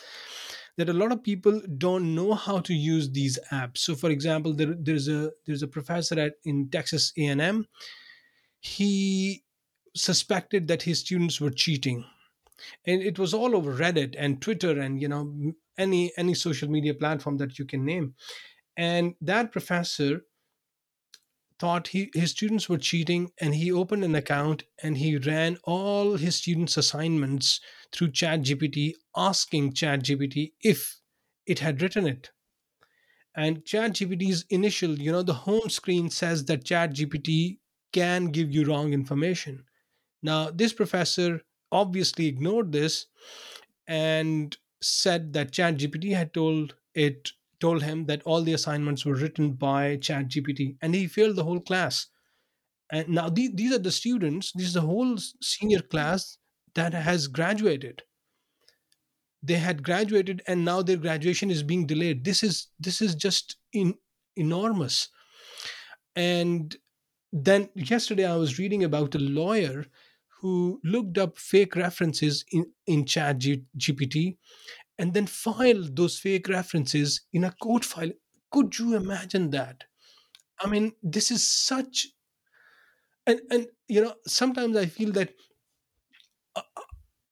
[0.78, 3.80] that a lot of people don't know how to use these apps.
[3.80, 7.66] So, for example, there, there's a there's a professor at in Texas A&M.
[8.60, 9.44] He
[9.96, 12.06] suspected that his students were cheating,
[12.86, 16.94] and it was all over Reddit and Twitter and you know any any social media
[16.94, 18.16] platform that you can name.
[18.78, 20.22] And that professor
[21.60, 26.18] thought he, his students were cheating and he opened an account and he ran all
[26.18, 27.60] his students' assignments
[27.92, 31.00] through ChatGPT, asking ChatGPT if
[31.46, 32.32] it had written it.
[33.36, 37.60] And ChatGPT's initial, you know, the home screen says that ChatGPT
[37.92, 39.66] can give you wrong information.
[40.22, 41.42] Now, this professor
[41.72, 43.08] obviously ignored this
[43.88, 47.32] and said that ChatGPT had told it
[47.66, 51.60] told him that all the assignments were written by ChatGPT, and he failed the whole
[51.60, 52.08] class.
[52.92, 56.38] And now these, these are the students, this is the whole senior class
[56.76, 58.04] that has graduated.
[59.42, 62.24] They had graduated, and now their graduation is being delayed.
[62.24, 63.96] This is this is just in,
[64.36, 65.10] enormous.
[66.16, 66.76] And
[67.48, 69.86] then yesterday I was reading about a lawyer
[70.42, 74.38] who looked up fake references in, in chat G- gpt
[74.98, 78.12] and then file those fake references in a code file.
[78.52, 79.84] Could you imagine that?
[80.60, 82.08] I mean, this is such,
[83.28, 85.34] and and you know, sometimes I feel that
[86.56, 86.62] uh,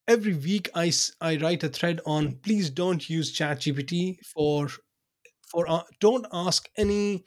[0.07, 4.67] every week I I write a thread on please don't use ChatGPT for
[5.49, 7.23] for uh, don't ask any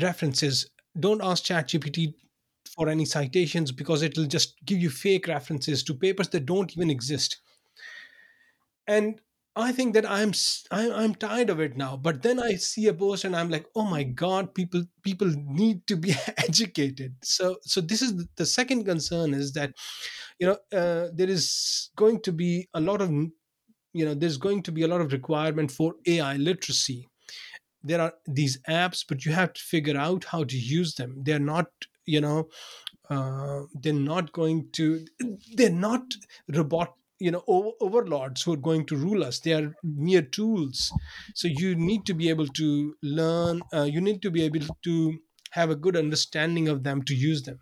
[0.00, 0.70] references.
[0.98, 2.14] Don't ask ChatGPT
[2.74, 6.72] for any citations because it will just give you fake references to papers that don't
[6.76, 7.40] even exist.
[8.86, 9.20] And
[9.58, 10.32] I think that I'm
[10.70, 11.96] I'm tired of it now.
[11.96, 15.86] But then I see a post and I'm like, oh my god, people people need
[15.88, 17.16] to be educated.
[17.22, 19.74] So so this is the second concern is that
[20.38, 24.62] you know uh, there is going to be a lot of you know there's going
[24.64, 27.08] to be a lot of requirement for AI literacy.
[27.82, 31.22] There are these apps, but you have to figure out how to use them.
[31.24, 31.68] They're not
[32.06, 32.48] you know
[33.10, 35.06] uh, they're not going to
[35.54, 36.14] they're not
[36.48, 39.40] robot you know over, overlords who are going to rule us.
[39.40, 40.92] They are mere tools.
[41.34, 45.18] So you need to be able to learn uh, you need to be able to
[45.52, 47.60] have a good understanding of them to use them.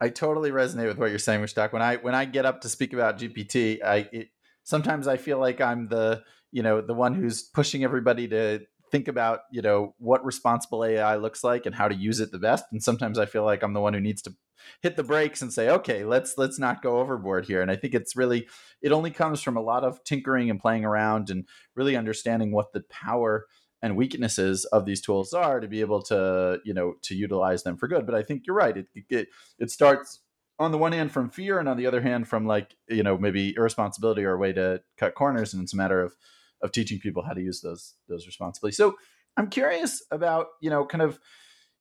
[0.00, 1.72] I totally resonate with what you're saying, Mushtaq.
[1.72, 4.28] When I when I get up to speak about GPT, I it,
[4.64, 6.22] sometimes I feel like I'm the
[6.52, 8.60] you know the one who's pushing everybody to
[8.90, 12.38] think about you know what responsible AI looks like and how to use it the
[12.38, 12.64] best.
[12.72, 14.34] And sometimes I feel like I'm the one who needs to
[14.82, 17.62] hit the brakes and say, okay, let's let's not go overboard here.
[17.62, 18.48] And I think it's really
[18.82, 22.72] it only comes from a lot of tinkering and playing around and really understanding what
[22.72, 23.46] the power
[23.82, 27.76] and weaknesses of these tools are to be able to you know to utilize them
[27.76, 29.28] for good but i think you're right it it,
[29.58, 30.20] it starts
[30.58, 33.16] on the one hand from fear and on the other hand from like you know
[33.16, 36.14] maybe irresponsibility or a way to cut corners and it's a matter of
[36.62, 38.96] of teaching people how to use those those responsibly so
[39.36, 41.18] i'm curious about you know kind of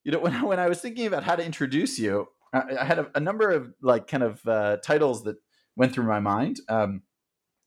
[0.03, 2.99] you know when, when i was thinking about how to introduce you i, I had
[2.99, 5.37] a, a, number of like kind of uh, titles that
[5.75, 7.03] went through my mind um,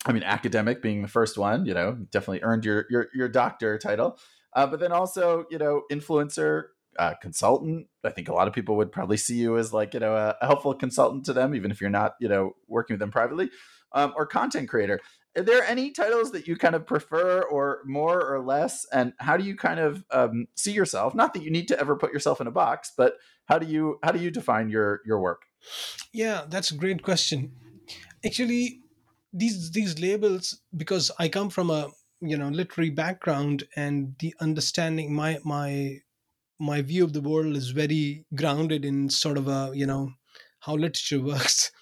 [0.04, 3.78] I mean, academic being the first one, you know, definitely earned your your your doctor
[3.78, 4.18] title,
[4.54, 6.64] uh, but then also, you know, influencer,
[6.98, 7.86] uh, consultant.
[8.04, 10.36] I think a lot of people would probably see you as like you know a,
[10.40, 13.50] a helpful consultant to them, even if you're not you know working with them privately,
[13.92, 15.00] um, or content creator.
[15.36, 18.86] Are there any titles that you kind of prefer, or more or less?
[18.92, 21.14] And how do you kind of um, see yourself?
[21.14, 23.14] Not that you need to ever put yourself in a box, but
[23.46, 25.42] how do you how do you define your your work?
[26.12, 27.52] Yeah, that's a great question.
[28.24, 28.82] Actually,
[29.32, 31.88] these these labels because i come from a
[32.20, 35.98] you know literary background and the understanding my my
[36.60, 40.10] my view of the world is very grounded in sort of a you know
[40.60, 41.72] how literature works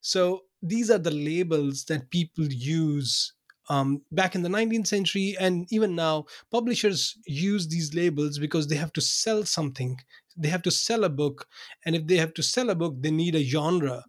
[0.00, 3.32] so these are the labels that people use
[3.68, 8.74] um, back in the 19th century and even now publishers use these labels because they
[8.76, 9.98] have to sell something.
[10.36, 11.46] They have to sell a book
[11.84, 14.04] and if they have to sell a book they need a genre.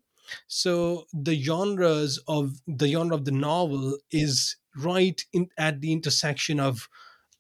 [0.47, 6.59] So the genres of the genre of the novel is right in at the intersection
[6.59, 6.87] of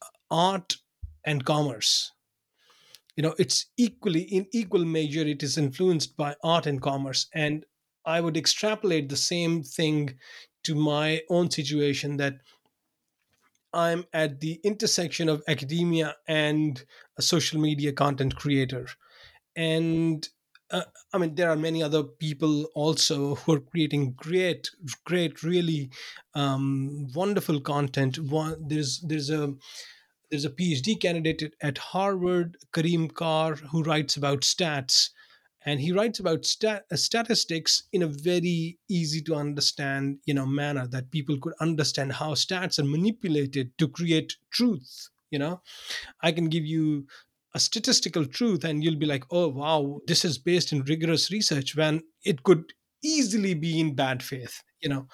[0.01, 0.77] uh, art
[1.25, 2.11] and commerce.
[3.15, 7.27] You know it's equally in equal measure it is influenced by art and commerce.
[7.33, 7.65] And
[8.05, 10.17] i would extrapolate the same thing
[10.63, 12.39] to my own situation that
[13.73, 16.83] i'm at the intersection of academia and
[17.17, 18.87] a social media content creator
[19.55, 20.29] and
[20.71, 20.83] uh,
[21.13, 24.69] I mean, there are many other people also who are creating great,
[25.03, 25.91] great, really
[26.33, 28.17] um, wonderful content.
[28.19, 29.53] One, there's there's a
[30.29, 35.09] there's a PhD candidate at Harvard, Kareem Carr, who writes about stats,
[35.65, 40.45] and he writes about stat, uh, statistics in a very easy to understand, you know,
[40.45, 45.09] manner that people could understand how stats are manipulated to create truth.
[45.29, 45.61] You know,
[46.21, 47.07] I can give you
[47.53, 51.75] a statistical truth and you'll be like oh wow this is based in rigorous research
[51.75, 55.05] when it could easily be in bad faith you know?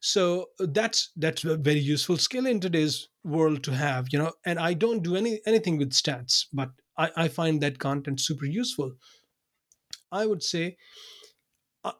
[0.00, 4.32] So uh, that's that's a very useful skill in today's world to have you know?
[4.44, 8.46] And i don't do any anything with stats but i, I find that content super
[8.46, 8.92] useful
[10.12, 10.76] i would say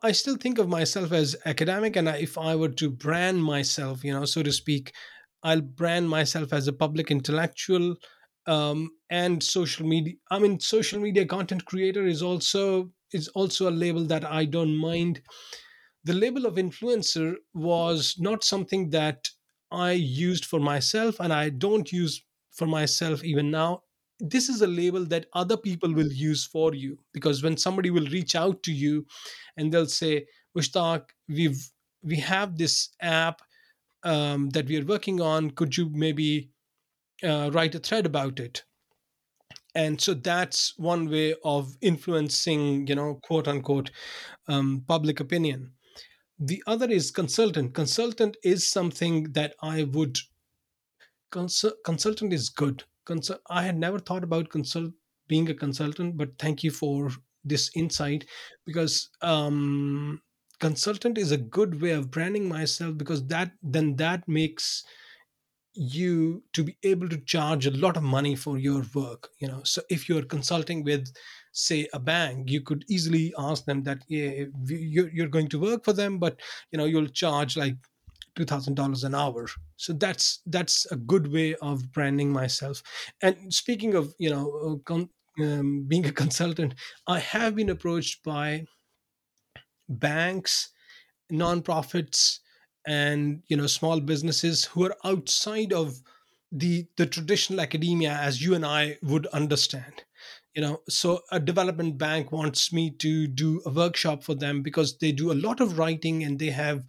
[0.03, 4.13] I still think of myself as academic, and if I were to brand myself, you
[4.13, 4.93] know, so to speak,
[5.43, 7.97] I'll brand myself as a public intellectual
[8.47, 10.15] um, and social media.
[10.31, 14.77] I mean, social media content creator is also is also a label that I don't
[14.77, 15.23] mind.
[16.05, 19.31] The label of influencer was not something that
[19.71, 23.83] I used for myself, and I don't use for myself even now.
[24.19, 28.07] This is a label that other people will use for you because when somebody will
[28.07, 29.07] reach out to you
[29.57, 31.71] and they'll say, Mushtaq, we've
[32.03, 33.43] we have this app
[34.05, 35.51] um, that we are working on.
[35.51, 36.51] Could you maybe
[37.23, 38.65] uh, write a thread about it?
[39.75, 43.91] And so that's one way of influencing you know quote unquote
[44.49, 45.73] um, public opinion.
[46.39, 47.75] The other is consultant.
[47.75, 50.19] Consultant is something that i would
[51.31, 54.93] consul- consultant is good Consul- i had never thought about consult
[55.29, 57.11] being a consultant but thank you for
[57.45, 58.27] this insight
[58.67, 60.21] because um,
[60.61, 64.85] consultant is a good way of branding myself because that then that makes
[65.75, 69.63] you to be able to charge a lot of money for your work you know.
[69.65, 71.13] So if you're consulting with
[71.53, 75.93] say a bank you could easily ask them that yeah, you're going to work for
[75.93, 76.41] them but
[76.73, 77.77] you know you'll charge like
[78.37, 79.47] $2000 an hour.
[79.77, 82.83] So that's that's a good way of branding myself.
[83.23, 85.11] And speaking of you know uh, con-
[85.43, 86.75] um, being a consultant
[87.07, 88.65] i have been approached by
[89.89, 90.71] banks
[91.33, 92.41] nonprofits
[92.87, 96.03] and you know small businesses who are outside of
[96.53, 100.05] the the traditional academia as you and I would understand.
[100.55, 104.99] You know so a development bank wants me to do a workshop for them because
[104.99, 106.85] they do a lot of writing and they have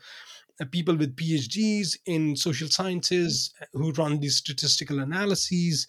[0.59, 2.83] Uh, people with phds in social mm-hmm.
[2.83, 5.87] sciences uh, who run these statistical analyses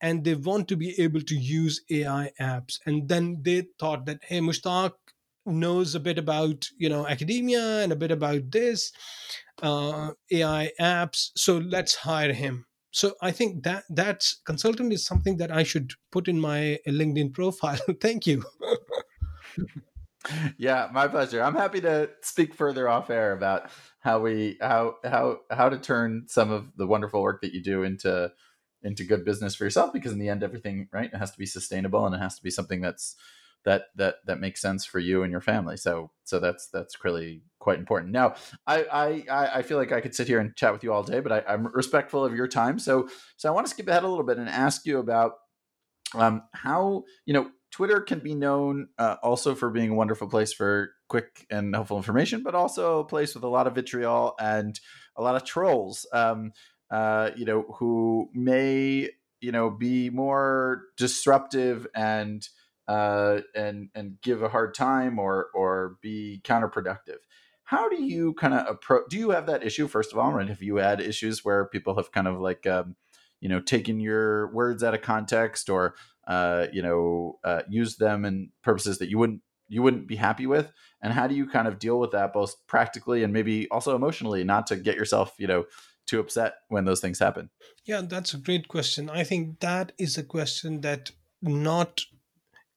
[0.00, 2.78] and they want to be able to use ai apps.
[2.86, 4.92] And then they thought that hey mushtaq
[5.46, 8.92] knows a bit about you know academia and a bit about this
[9.62, 12.66] uh, ai apps so let's hire him.
[12.90, 16.90] So i think that that's consultant is something that i should put in my uh,
[16.90, 17.78] linkedin profile.
[18.00, 18.44] Thank you
[20.58, 21.42] yeah my pleasure.
[21.42, 23.70] I'm happy to speak further off air about
[24.00, 27.82] how we how how how to turn some of the wonderful work that you do
[27.82, 28.32] into
[28.82, 31.46] into good business for yourself because in the end everything right it has to be
[31.46, 33.16] sustainable and it has to be something that's
[33.64, 35.76] that that that makes sense for you and your family.
[35.76, 38.12] So so that's that's really quite important.
[38.12, 38.34] Now
[38.66, 38.84] i
[39.30, 41.32] i i feel like i could sit here and chat with you all day but
[41.32, 42.78] I, i'm respectful of your time.
[42.78, 45.32] So so i want to skip ahead a little bit and ask you about
[46.14, 50.52] um how you know twitter can be known uh, also for being a wonderful place
[50.52, 54.80] for quick and helpful information but also a place with a lot of vitriol and
[55.16, 56.52] a lot of trolls um
[56.90, 59.08] uh you know who may
[59.40, 62.48] you know be more disruptive and
[62.88, 67.18] uh, and and give a hard time or or be counterproductive.
[67.64, 69.04] How do you kind of approach?
[69.10, 70.32] Do you have that issue first of all?
[70.32, 70.48] Right?
[70.48, 72.94] Have you had issues where people have kind of like um,
[73.40, 75.94] you know taken your words out of context or
[76.26, 80.46] uh, you know uh, used them in purposes that you wouldn't you wouldn't be happy
[80.46, 80.70] with?
[81.02, 84.44] And how do you kind of deal with that both practically and maybe also emotionally,
[84.44, 85.64] not to get yourself you know
[86.06, 87.50] too upset when those things happen?
[87.84, 89.10] Yeah, that's a great question.
[89.10, 91.10] I think that is a question that
[91.42, 92.00] not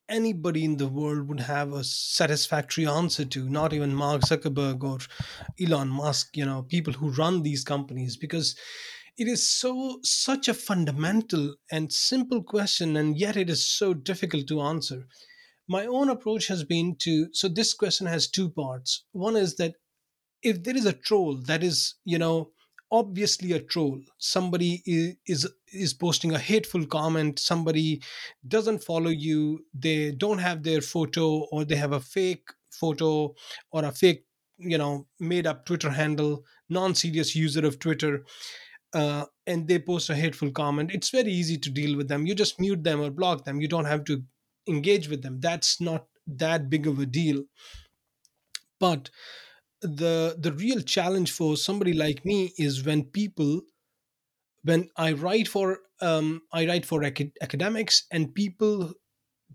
[0.09, 4.97] anybody in the world would have a satisfactory answer to not even mark zuckerberg or
[5.61, 8.55] elon musk you know people who run these companies because
[9.19, 14.47] it is so such a fundamental and simple question and yet it is so difficult
[14.47, 15.05] to answer.
[15.67, 19.03] My own approach has been to so this question has two parts.
[19.11, 19.75] One is that
[20.41, 22.51] if there is a troll that is you know
[22.91, 24.81] obviously a troll somebody
[25.25, 28.01] is, is posting a hateful comment somebody
[28.47, 33.35] doesn't follow you they don't have their photo or they have a fake photo
[33.71, 34.25] or a fake
[34.57, 38.23] you know made up twitter handle non-serious user of twitter
[38.93, 40.91] uh, and they post a hateful comment.
[40.93, 42.25] It's very easy to deal with them.
[42.25, 43.61] You just mute them or block them.
[43.61, 44.23] You don't have to
[44.67, 45.39] engage with them.
[45.39, 47.43] That's not that big of a deal.
[48.79, 49.09] But
[49.81, 53.61] the the real challenge for somebody like me is when people
[54.63, 58.93] when i write for um, i write for acad- academics and people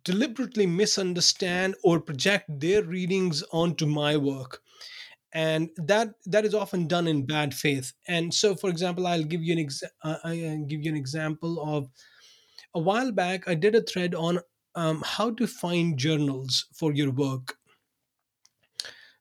[0.04, 4.62] deliberately misunderstand or project their readings onto my work
[5.34, 9.42] and that that is often done in bad faith and so for example i'll give
[9.42, 10.34] you an exa- uh, i
[10.68, 11.88] give you an example of
[12.74, 14.38] a while back i did a thread on
[14.76, 17.56] um, how to find journals for your work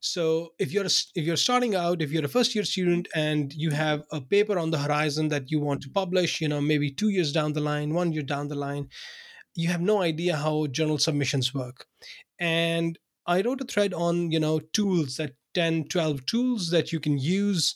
[0.03, 3.71] so if you're if you're starting out, if you're a first year student and you
[3.71, 7.07] have a paper on the horizon that you want to publish, you know, maybe two
[7.07, 8.89] years down the line, one year down the line,
[9.55, 11.85] you have no idea how journal submissions work.
[12.37, 16.99] And I wrote a thread on, you know, tools that 10, 12 tools that you
[16.99, 17.75] can use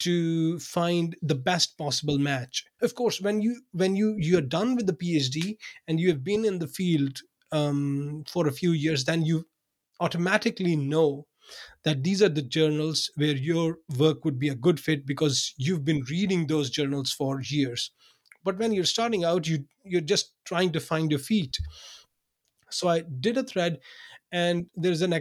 [0.00, 2.64] to find the best possible match.
[2.82, 5.56] Of course, when you when you you're done with the PhD
[5.88, 9.46] and you have been in the field um, for a few years, then you
[10.00, 11.26] automatically know
[11.84, 15.84] that these are the journals where your work would be a good fit because you've
[15.84, 17.92] been reading those journals for years
[18.44, 21.56] but when you're starting out you you're just trying to find your feet
[22.70, 23.78] so i did a thread
[24.32, 25.12] and there's an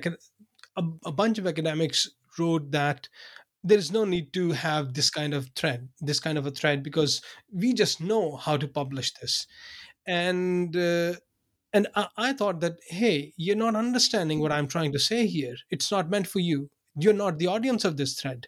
[0.78, 3.08] a, a bunch of academics wrote that
[3.64, 6.84] there is no need to have this kind of thread this kind of a thread
[6.84, 7.22] because
[7.52, 9.48] we just know how to publish this
[10.06, 11.14] and uh,
[11.76, 15.56] and I, I, thought that, hey, you're not understanding what I'm trying to say here.
[15.70, 16.70] It's not meant for you.
[16.98, 18.48] You're not the audience of this thread.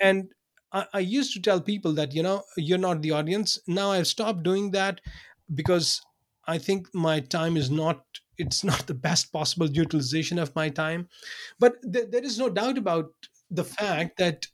[0.00, 0.30] And
[0.72, 3.58] I, I used to tell people that, you know, you're not the audience.
[3.66, 5.02] Now I've stopped doing that
[5.54, 6.00] because
[6.48, 8.00] I think my time is not
[8.38, 11.08] it's not the best possible utilization of my time.
[11.58, 13.12] But th- there is no doubt about
[13.50, 14.46] the fact that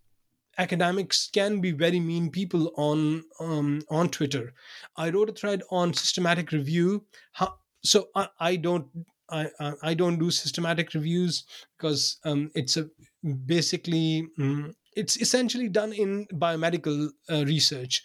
[0.59, 4.53] academics can be very mean people on um, on Twitter.
[4.97, 8.87] I wrote a thread on systematic review, how, so I, I don't
[9.31, 9.49] I,
[9.83, 11.45] I don't do systematic reviews
[11.77, 12.89] because um, it's a
[13.47, 18.03] basically um, it's essentially done in biomedical uh, research.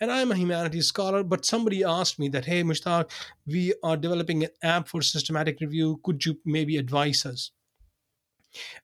[0.00, 3.10] And i'm a humanities scholar but somebody asked me that hey mushtaq
[3.46, 6.00] we are developing an app for systematic review.
[6.02, 7.50] Could you maybe advise us?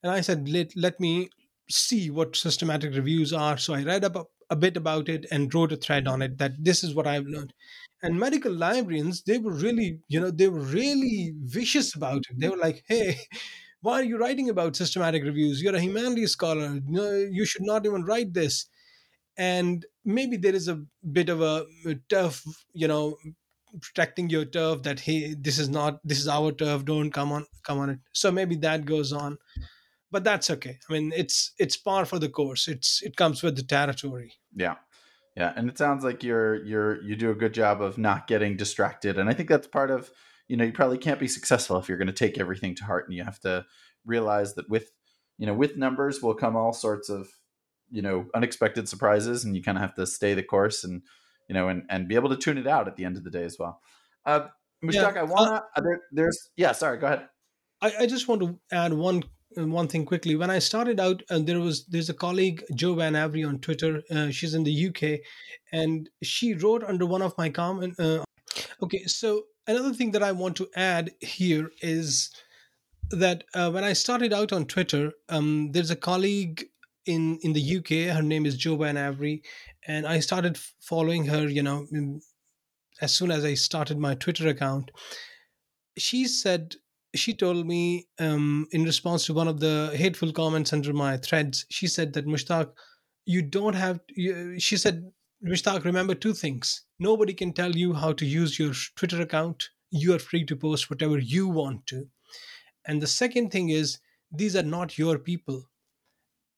[0.02, 1.30] And i said let, let me
[1.70, 3.56] see what systematic reviews are.
[3.56, 6.52] So i read up a bit about it and wrote a thread on it that
[6.58, 7.54] this is what i've learned.
[8.02, 12.38] And medical librarians they were really you know they were really vicious about it.
[12.38, 13.16] They were like hey
[13.80, 15.62] why are you writing about systematic reviews?
[15.62, 16.80] You're a humanities scholar.
[16.86, 18.66] No, you should not even write this.
[19.38, 21.66] And maybe there is a bit of a
[22.08, 23.16] tough you know
[23.80, 26.84] protecting your turf that hey this is not this is our turf.
[26.84, 27.98] Don't come on come on it.
[28.12, 29.38] So maybe that goes on.
[30.10, 30.78] But that's okay.
[30.88, 32.68] I mean it's it's par for the course.
[32.68, 34.32] It's it comes with the territory.
[34.54, 34.76] Yeah.
[35.36, 35.52] Yeah.
[35.54, 39.18] And it sounds like you're you're you do a good job of not getting distracted.
[39.18, 40.10] And i think that's part of
[40.48, 43.06] you know you probably can't be successful if you're going to take everything to heart
[43.06, 43.64] and you have to
[44.04, 44.90] realize that with
[45.38, 47.28] you know with numbers will come all sorts of
[47.90, 51.02] you know unexpected surprises and you kind of have to stay the course and
[51.48, 53.30] you know and and be able to tune it out at the end of the
[53.30, 53.80] day as well
[54.24, 54.46] uh
[54.84, 57.28] Mushtaq, Yeah, i want to there, there's yeah sorry go ahead
[57.82, 59.22] I, I just want to add one
[59.56, 60.36] one thing quickly.
[60.36, 64.02] When I started out, uh, there was there's a colleague Jo VanEvery on Twitter.
[64.10, 65.20] Uh, she's in the UK,
[65.72, 67.94] and she wrote under one of my comment.
[67.98, 68.22] Uh,
[68.82, 72.30] okay, so another thing that I want to add here is
[73.10, 76.64] that uh, when I started out on Twitter, um, there's a colleague
[77.04, 78.14] in in the UK.
[78.14, 79.42] Her name is Jo VanEvery,
[79.86, 81.48] and I started following her.
[81.48, 81.86] You know,
[83.00, 84.90] as soon as I started my Twitter account,
[85.96, 86.76] she said
[87.14, 91.64] she told me um, in response to one of the hateful comments under my threads
[91.70, 92.68] she said that mushtaq
[93.24, 95.10] you don't have you, she said
[95.44, 96.84] mushtaq remember two things.
[96.98, 99.70] Nobody can tell you how to use your twitter account.
[99.90, 102.08] You are free to post whatever you want to.
[102.86, 103.98] And the second thing is
[104.30, 105.64] these are not your people.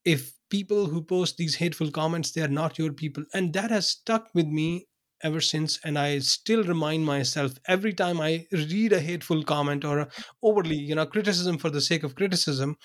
[0.04, 3.24] If people who post these hateful comments they are not your people.
[3.34, 4.86] And that has stuck with me
[5.22, 9.98] ever since and i still remind myself every time i read a hateful comment or
[9.98, 10.08] a
[10.42, 12.76] overly you know criticism for the sake of criticism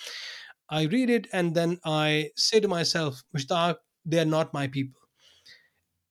[0.70, 3.76] i read it and then i say to myself mushtaq
[4.06, 5.03] they are not my people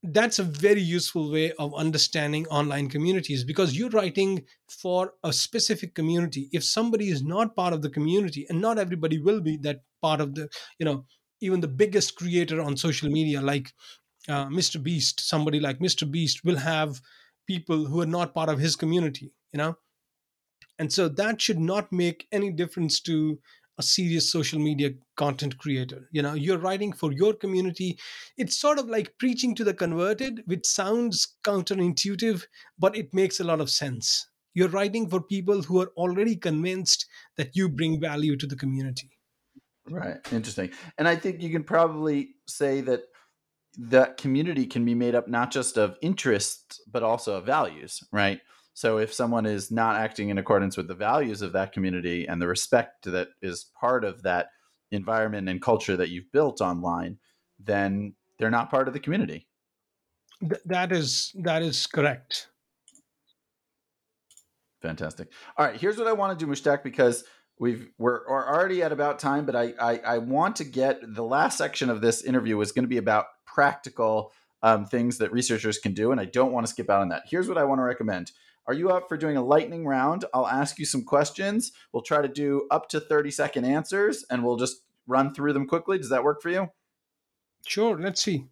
[0.03, 5.94] that's a very useful way of understanding online communities because you're writing for a specific
[5.94, 6.48] community.
[6.53, 10.20] If somebody is not part of the community and not everybody will be that part
[10.20, 10.48] of the
[10.78, 11.05] you know
[11.40, 13.72] even the biggest creator on social media like
[14.28, 17.00] uh, mr beast somebody like mr beast will have
[17.46, 19.76] people who are not part of his community you know?
[20.78, 23.38] And so that should not make any difference to
[23.79, 27.99] a serious social media content creator you know you're writing for your community
[28.37, 32.45] it's sort of like preaching to the converted which sounds counterintuitive
[32.79, 37.07] but it makes a lot of sense you're writing for people who are already convinced
[37.37, 39.11] that you bring value to the community
[39.91, 40.18] Right.
[40.33, 40.70] Interesting.
[40.99, 43.03] And I think you can probably say that
[43.79, 48.41] that community can be made up not just of interests, but also of values, right?
[48.75, 52.41] So if someone is not acting in accordance with the values of that community and
[52.41, 54.49] the respect that is part of that
[54.91, 57.18] environment and culture that you've built online,
[57.59, 59.47] then they're not part of the community.
[60.41, 62.49] Th- that is that is correct
[64.83, 65.29] Fantastic.
[65.57, 67.25] All right, here's what I want to do, Mushtaq, because
[67.59, 71.23] we've we're, we're already at about time, but I, I I want to get the
[71.23, 75.79] last section of this interview is going to be about practical um, things that researchers
[75.79, 77.23] can do, and I don't want to skip out on that.
[77.27, 78.33] Here's what I want to recommend.
[78.67, 80.25] Are you up for doing a lightning round?
[80.33, 81.73] I'll ask you some questions.
[81.93, 85.67] We'll try to do up to 30 second answers, and we'll just run through them
[85.67, 85.99] quickly.
[85.99, 86.69] Does that work for you?
[87.65, 88.49] sure let's see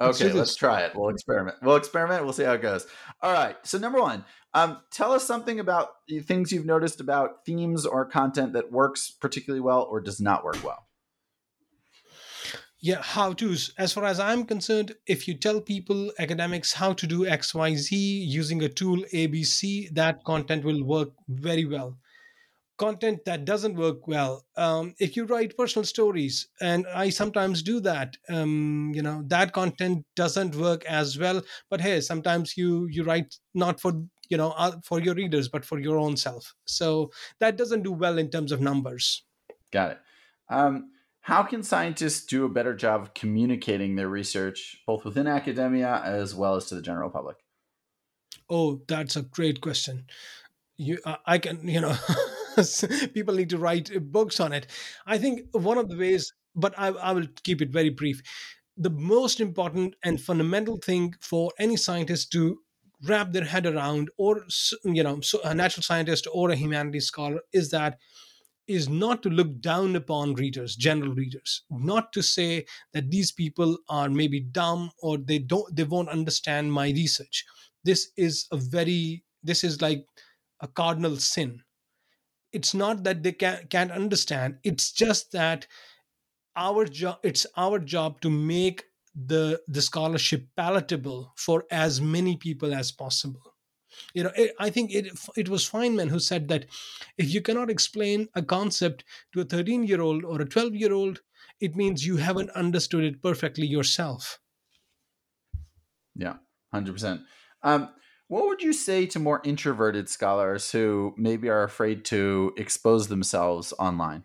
[0.00, 0.92] Let's Okay, let's try it.
[0.94, 1.56] We'll experiment.
[1.62, 2.22] We'll experiment.
[2.22, 2.86] We'll see how it goes.
[3.22, 3.56] All right.
[3.62, 8.04] So number one, um, tell us something about the things you've noticed about themes or
[8.04, 10.85] content that works particularly well or does not work well.
[12.86, 13.72] Yeah how to's.
[13.78, 17.90] As far as i'm concerned if you tell people academics how to do xyz
[18.40, 21.98] using a tool abc that content will work very well.
[22.78, 27.80] Content that doesn't work well um, if you write personal stories and i sometimes do
[27.80, 33.02] that um, you know that content doesn't work as well but hey sometimes you you
[33.02, 33.94] write not for
[34.28, 36.54] you know uh, for your readers but for your own self.
[36.66, 37.10] So
[37.40, 39.24] that doesn't do well in terms of numbers.
[39.72, 39.98] Got it.
[40.48, 40.90] Um,
[41.26, 46.36] how can scientists do a better job of communicating their research both within academia as
[46.36, 47.38] well as to the general public?
[48.48, 50.06] Oh, that's a great question.
[50.76, 51.96] You, uh, I can, you know,
[53.12, 54.68] people need to write books on it.
[55.04, 58.22] I think one of the ways, but I, I will keep it very brief.
[58.76, 62.60] The most important and fundamental thing for any scientist to
[63.02, 64.44] wrap their head around, or
[64.84, 67.98] you know, so a natural scientist or a humanities scholar, is that
[68.68, 73.78] is not to look down upon readers, general readers, not to say that these people
[73.88, 77.44] are maybe dumb or they don't, they won't understand my research.
[77.84, 80.06] This is a very, this is like
[80.60, 81.62] a cardinal sin.
[82.52, 84.58] It's not that they can, can't understand.
[84.64, 85.66] It's just that
[86.56, 92.74] our job, it's our job to make the the scholarship palatable for as many people
[92.74, 93.55] as possible
[94.14, 96.66] you know it, i think it it was feynman who said that
[97.18, 100.92] if you cannot explain a concept to a 13 year old or a 12 year
[100.92, 101.22] old
[101.60, 104.40] it means you haven't understood it perfectly yourself
[106.14, 106.36] Yeah,
[106.72, 107.22] hundred percent.
[107.62, 107.94] Um,
[108.28, 113.72] What would you say to more introverted scholars who maybe are afraid to expose themselves
[113.78, 114.24] online?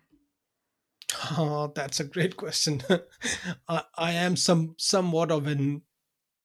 [1.32, 2.82] Oh, that's a great question.
[3.68, 5.82] I, I am some somewhat of an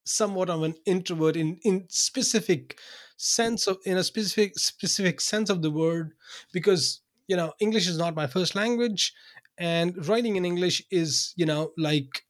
[0.05, 2.79] somewhat of an introvert in in specific
[3.17, 6.13] sense of in a specific specific sense of the word
[6.53, 9.13] because you know English is not my first language
[9.57, 12.23] and writing in English is you know like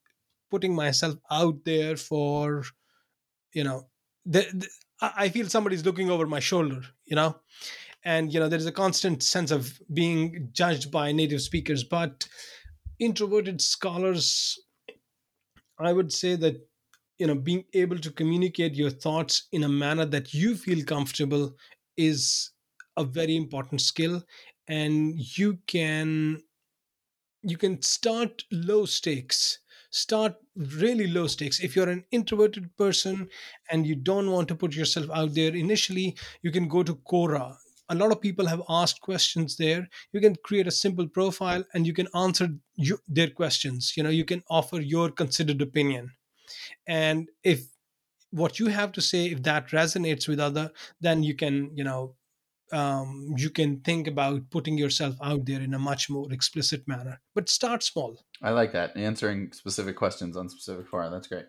[0.50, 2.64] putting myself out there for
[3.54, 3.88] you know
[4.26, 4.68] the, the
[5.02, 7.40] I feel somebody's looking over my shoulder, you know,
[8.04, 11.84] and you know there's a constant sense of being judged by native speakers.
[11.84, 12.28] But
[13.00, 14.60] introverted scholars,
[15.80, 16.68] I would say that
[17.18, 21.56] you know being able to communicate your thoughts in a manner that you feel comfortable
[21.98, 22.52] is
[22.98, 24.24] a very important skill,
[24.68, 26.42] and you can
[27.42, 29.60] you can start low stakes
[29.90, 31.62] start really low stakes.
[31.62, 33.30] If you're an introverted person
[33.72, 37.56] and you don't want to put yourself out there initially you can go to quora.
[37.90, 39.88] A lot of people have asked questions there.
[40.12, 42.50] You can create a simple profile and you can answer
[43.08, 43.94] their questions.
[43.96, 46.12] You know you can offer your considered opinion
[46.88, 47.68] and if
[48.32, 52.16] what you have to say if that resonates with other then you can you know
[52.72, 57.22] um, you can think about putting yourself out there in a much more explicit manner.
[57.34, 58.20] But start small.
[58.42, 61.10] I like that answering specific questions on specific fora.
[61.10, 61.46] That's great.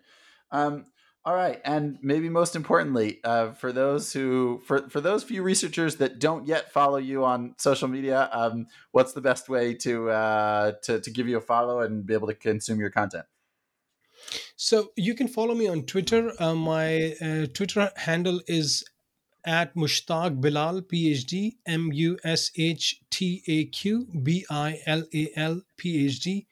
[0.50, 0.86] Um,
[1.24, 5.96] all right, and maybe most importantly, uh, for those who for for those few researchers
[5.96, 10.72] that don't yet follow you on social media, um, what's the best way to uh,
[10.84, 13.26] to to give you a follow and be able to consume your content?
[14.60, 16.32] So you can follow me on Twitter.
[16.42, 18.84] Uh, my uh, Twitter handle is
[19.46, 25.30] at Mushtaq Bilal, PhD, M U S H T A Q B I L A
[25.36, 26.46] L, PhD.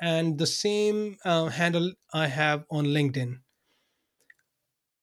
[0.00, 3.38] And the same uh, handle I have on LinkedIn.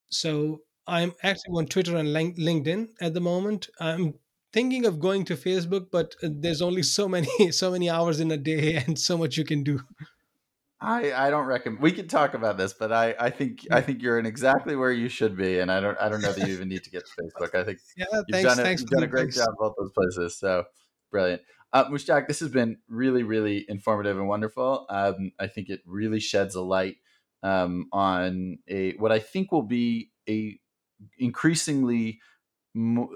[0.09, 3.69] So I'm active on Twitter and LinkedIn at the moment.
[3.79, 4.13] I'm
[4.53, 8.29] thinking of going to Facebook, but uh, there's only so many so many hours in
[8.29, 9.81] a day and so much you can do.
[10.81, 14.01] I, I don't recommend we can talk about this, but I, I think I think
[14.01, 16.53] you're in exactly where you should be, and I don't I don't know that you
[16.53, 17.55] even need to get to Facebook.
[17.57, 19.37] I think yeah, you've thanks, done, thanks you've done a great thanks.
[19.37, 20.37] job both those places.
[20.37, 20.65] So
[21.11, 22.27] brilliant, uh, Mushtaq.
[22.27, 24.85] This has been really really informative and wonderful.
[24.89, 26.97] Um, I think it really sheds a light
[27.41, 30.59] um, on a what I think will be a
[31.17, 32.19] increasingly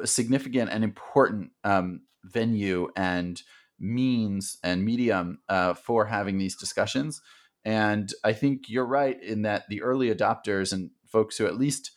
[0.05, 3.41] significant and important um, venue and
[3.79, 7.21] means and medium uh, for having these discussions.
[7.69, 11.91] And I think you're right in that the early adopters and folks who at least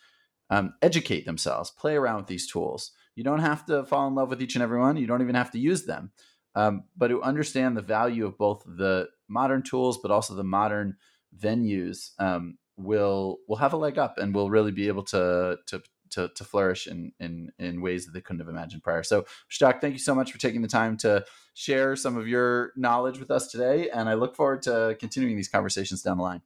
[0.50, 2.90] um, educate themselves, play around with these tools.
[3.16, 4.98] You don't have to fall in love with each and every one.
[4.98, 6.12] You don't even have to use them,
[6.54, 10.96] um, but to understand the value of both the modern tools, but also the modern
[11.34, 15.82] venues, um, will will have a leg up and will really be able to to
[16.12, 19.02] to, to flourish in, in in ways that they couldn't have imagined prior.
[19.02, 22.72] So, Shtak, thank you so much for taking the time to share some of your
[22.76, 26.42] knowledge with us today, and I look forward to continuing these conversations down the line.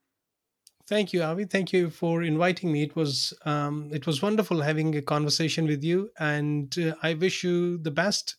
[0.88, 1.46] Thank you, Avi.
[1.46, 2.82] Thank you for inviting me.
[2.82, 7.42] It was um, it was wonderful having a conversation with you, and uh, I wish
[7.42, 8.36] you the best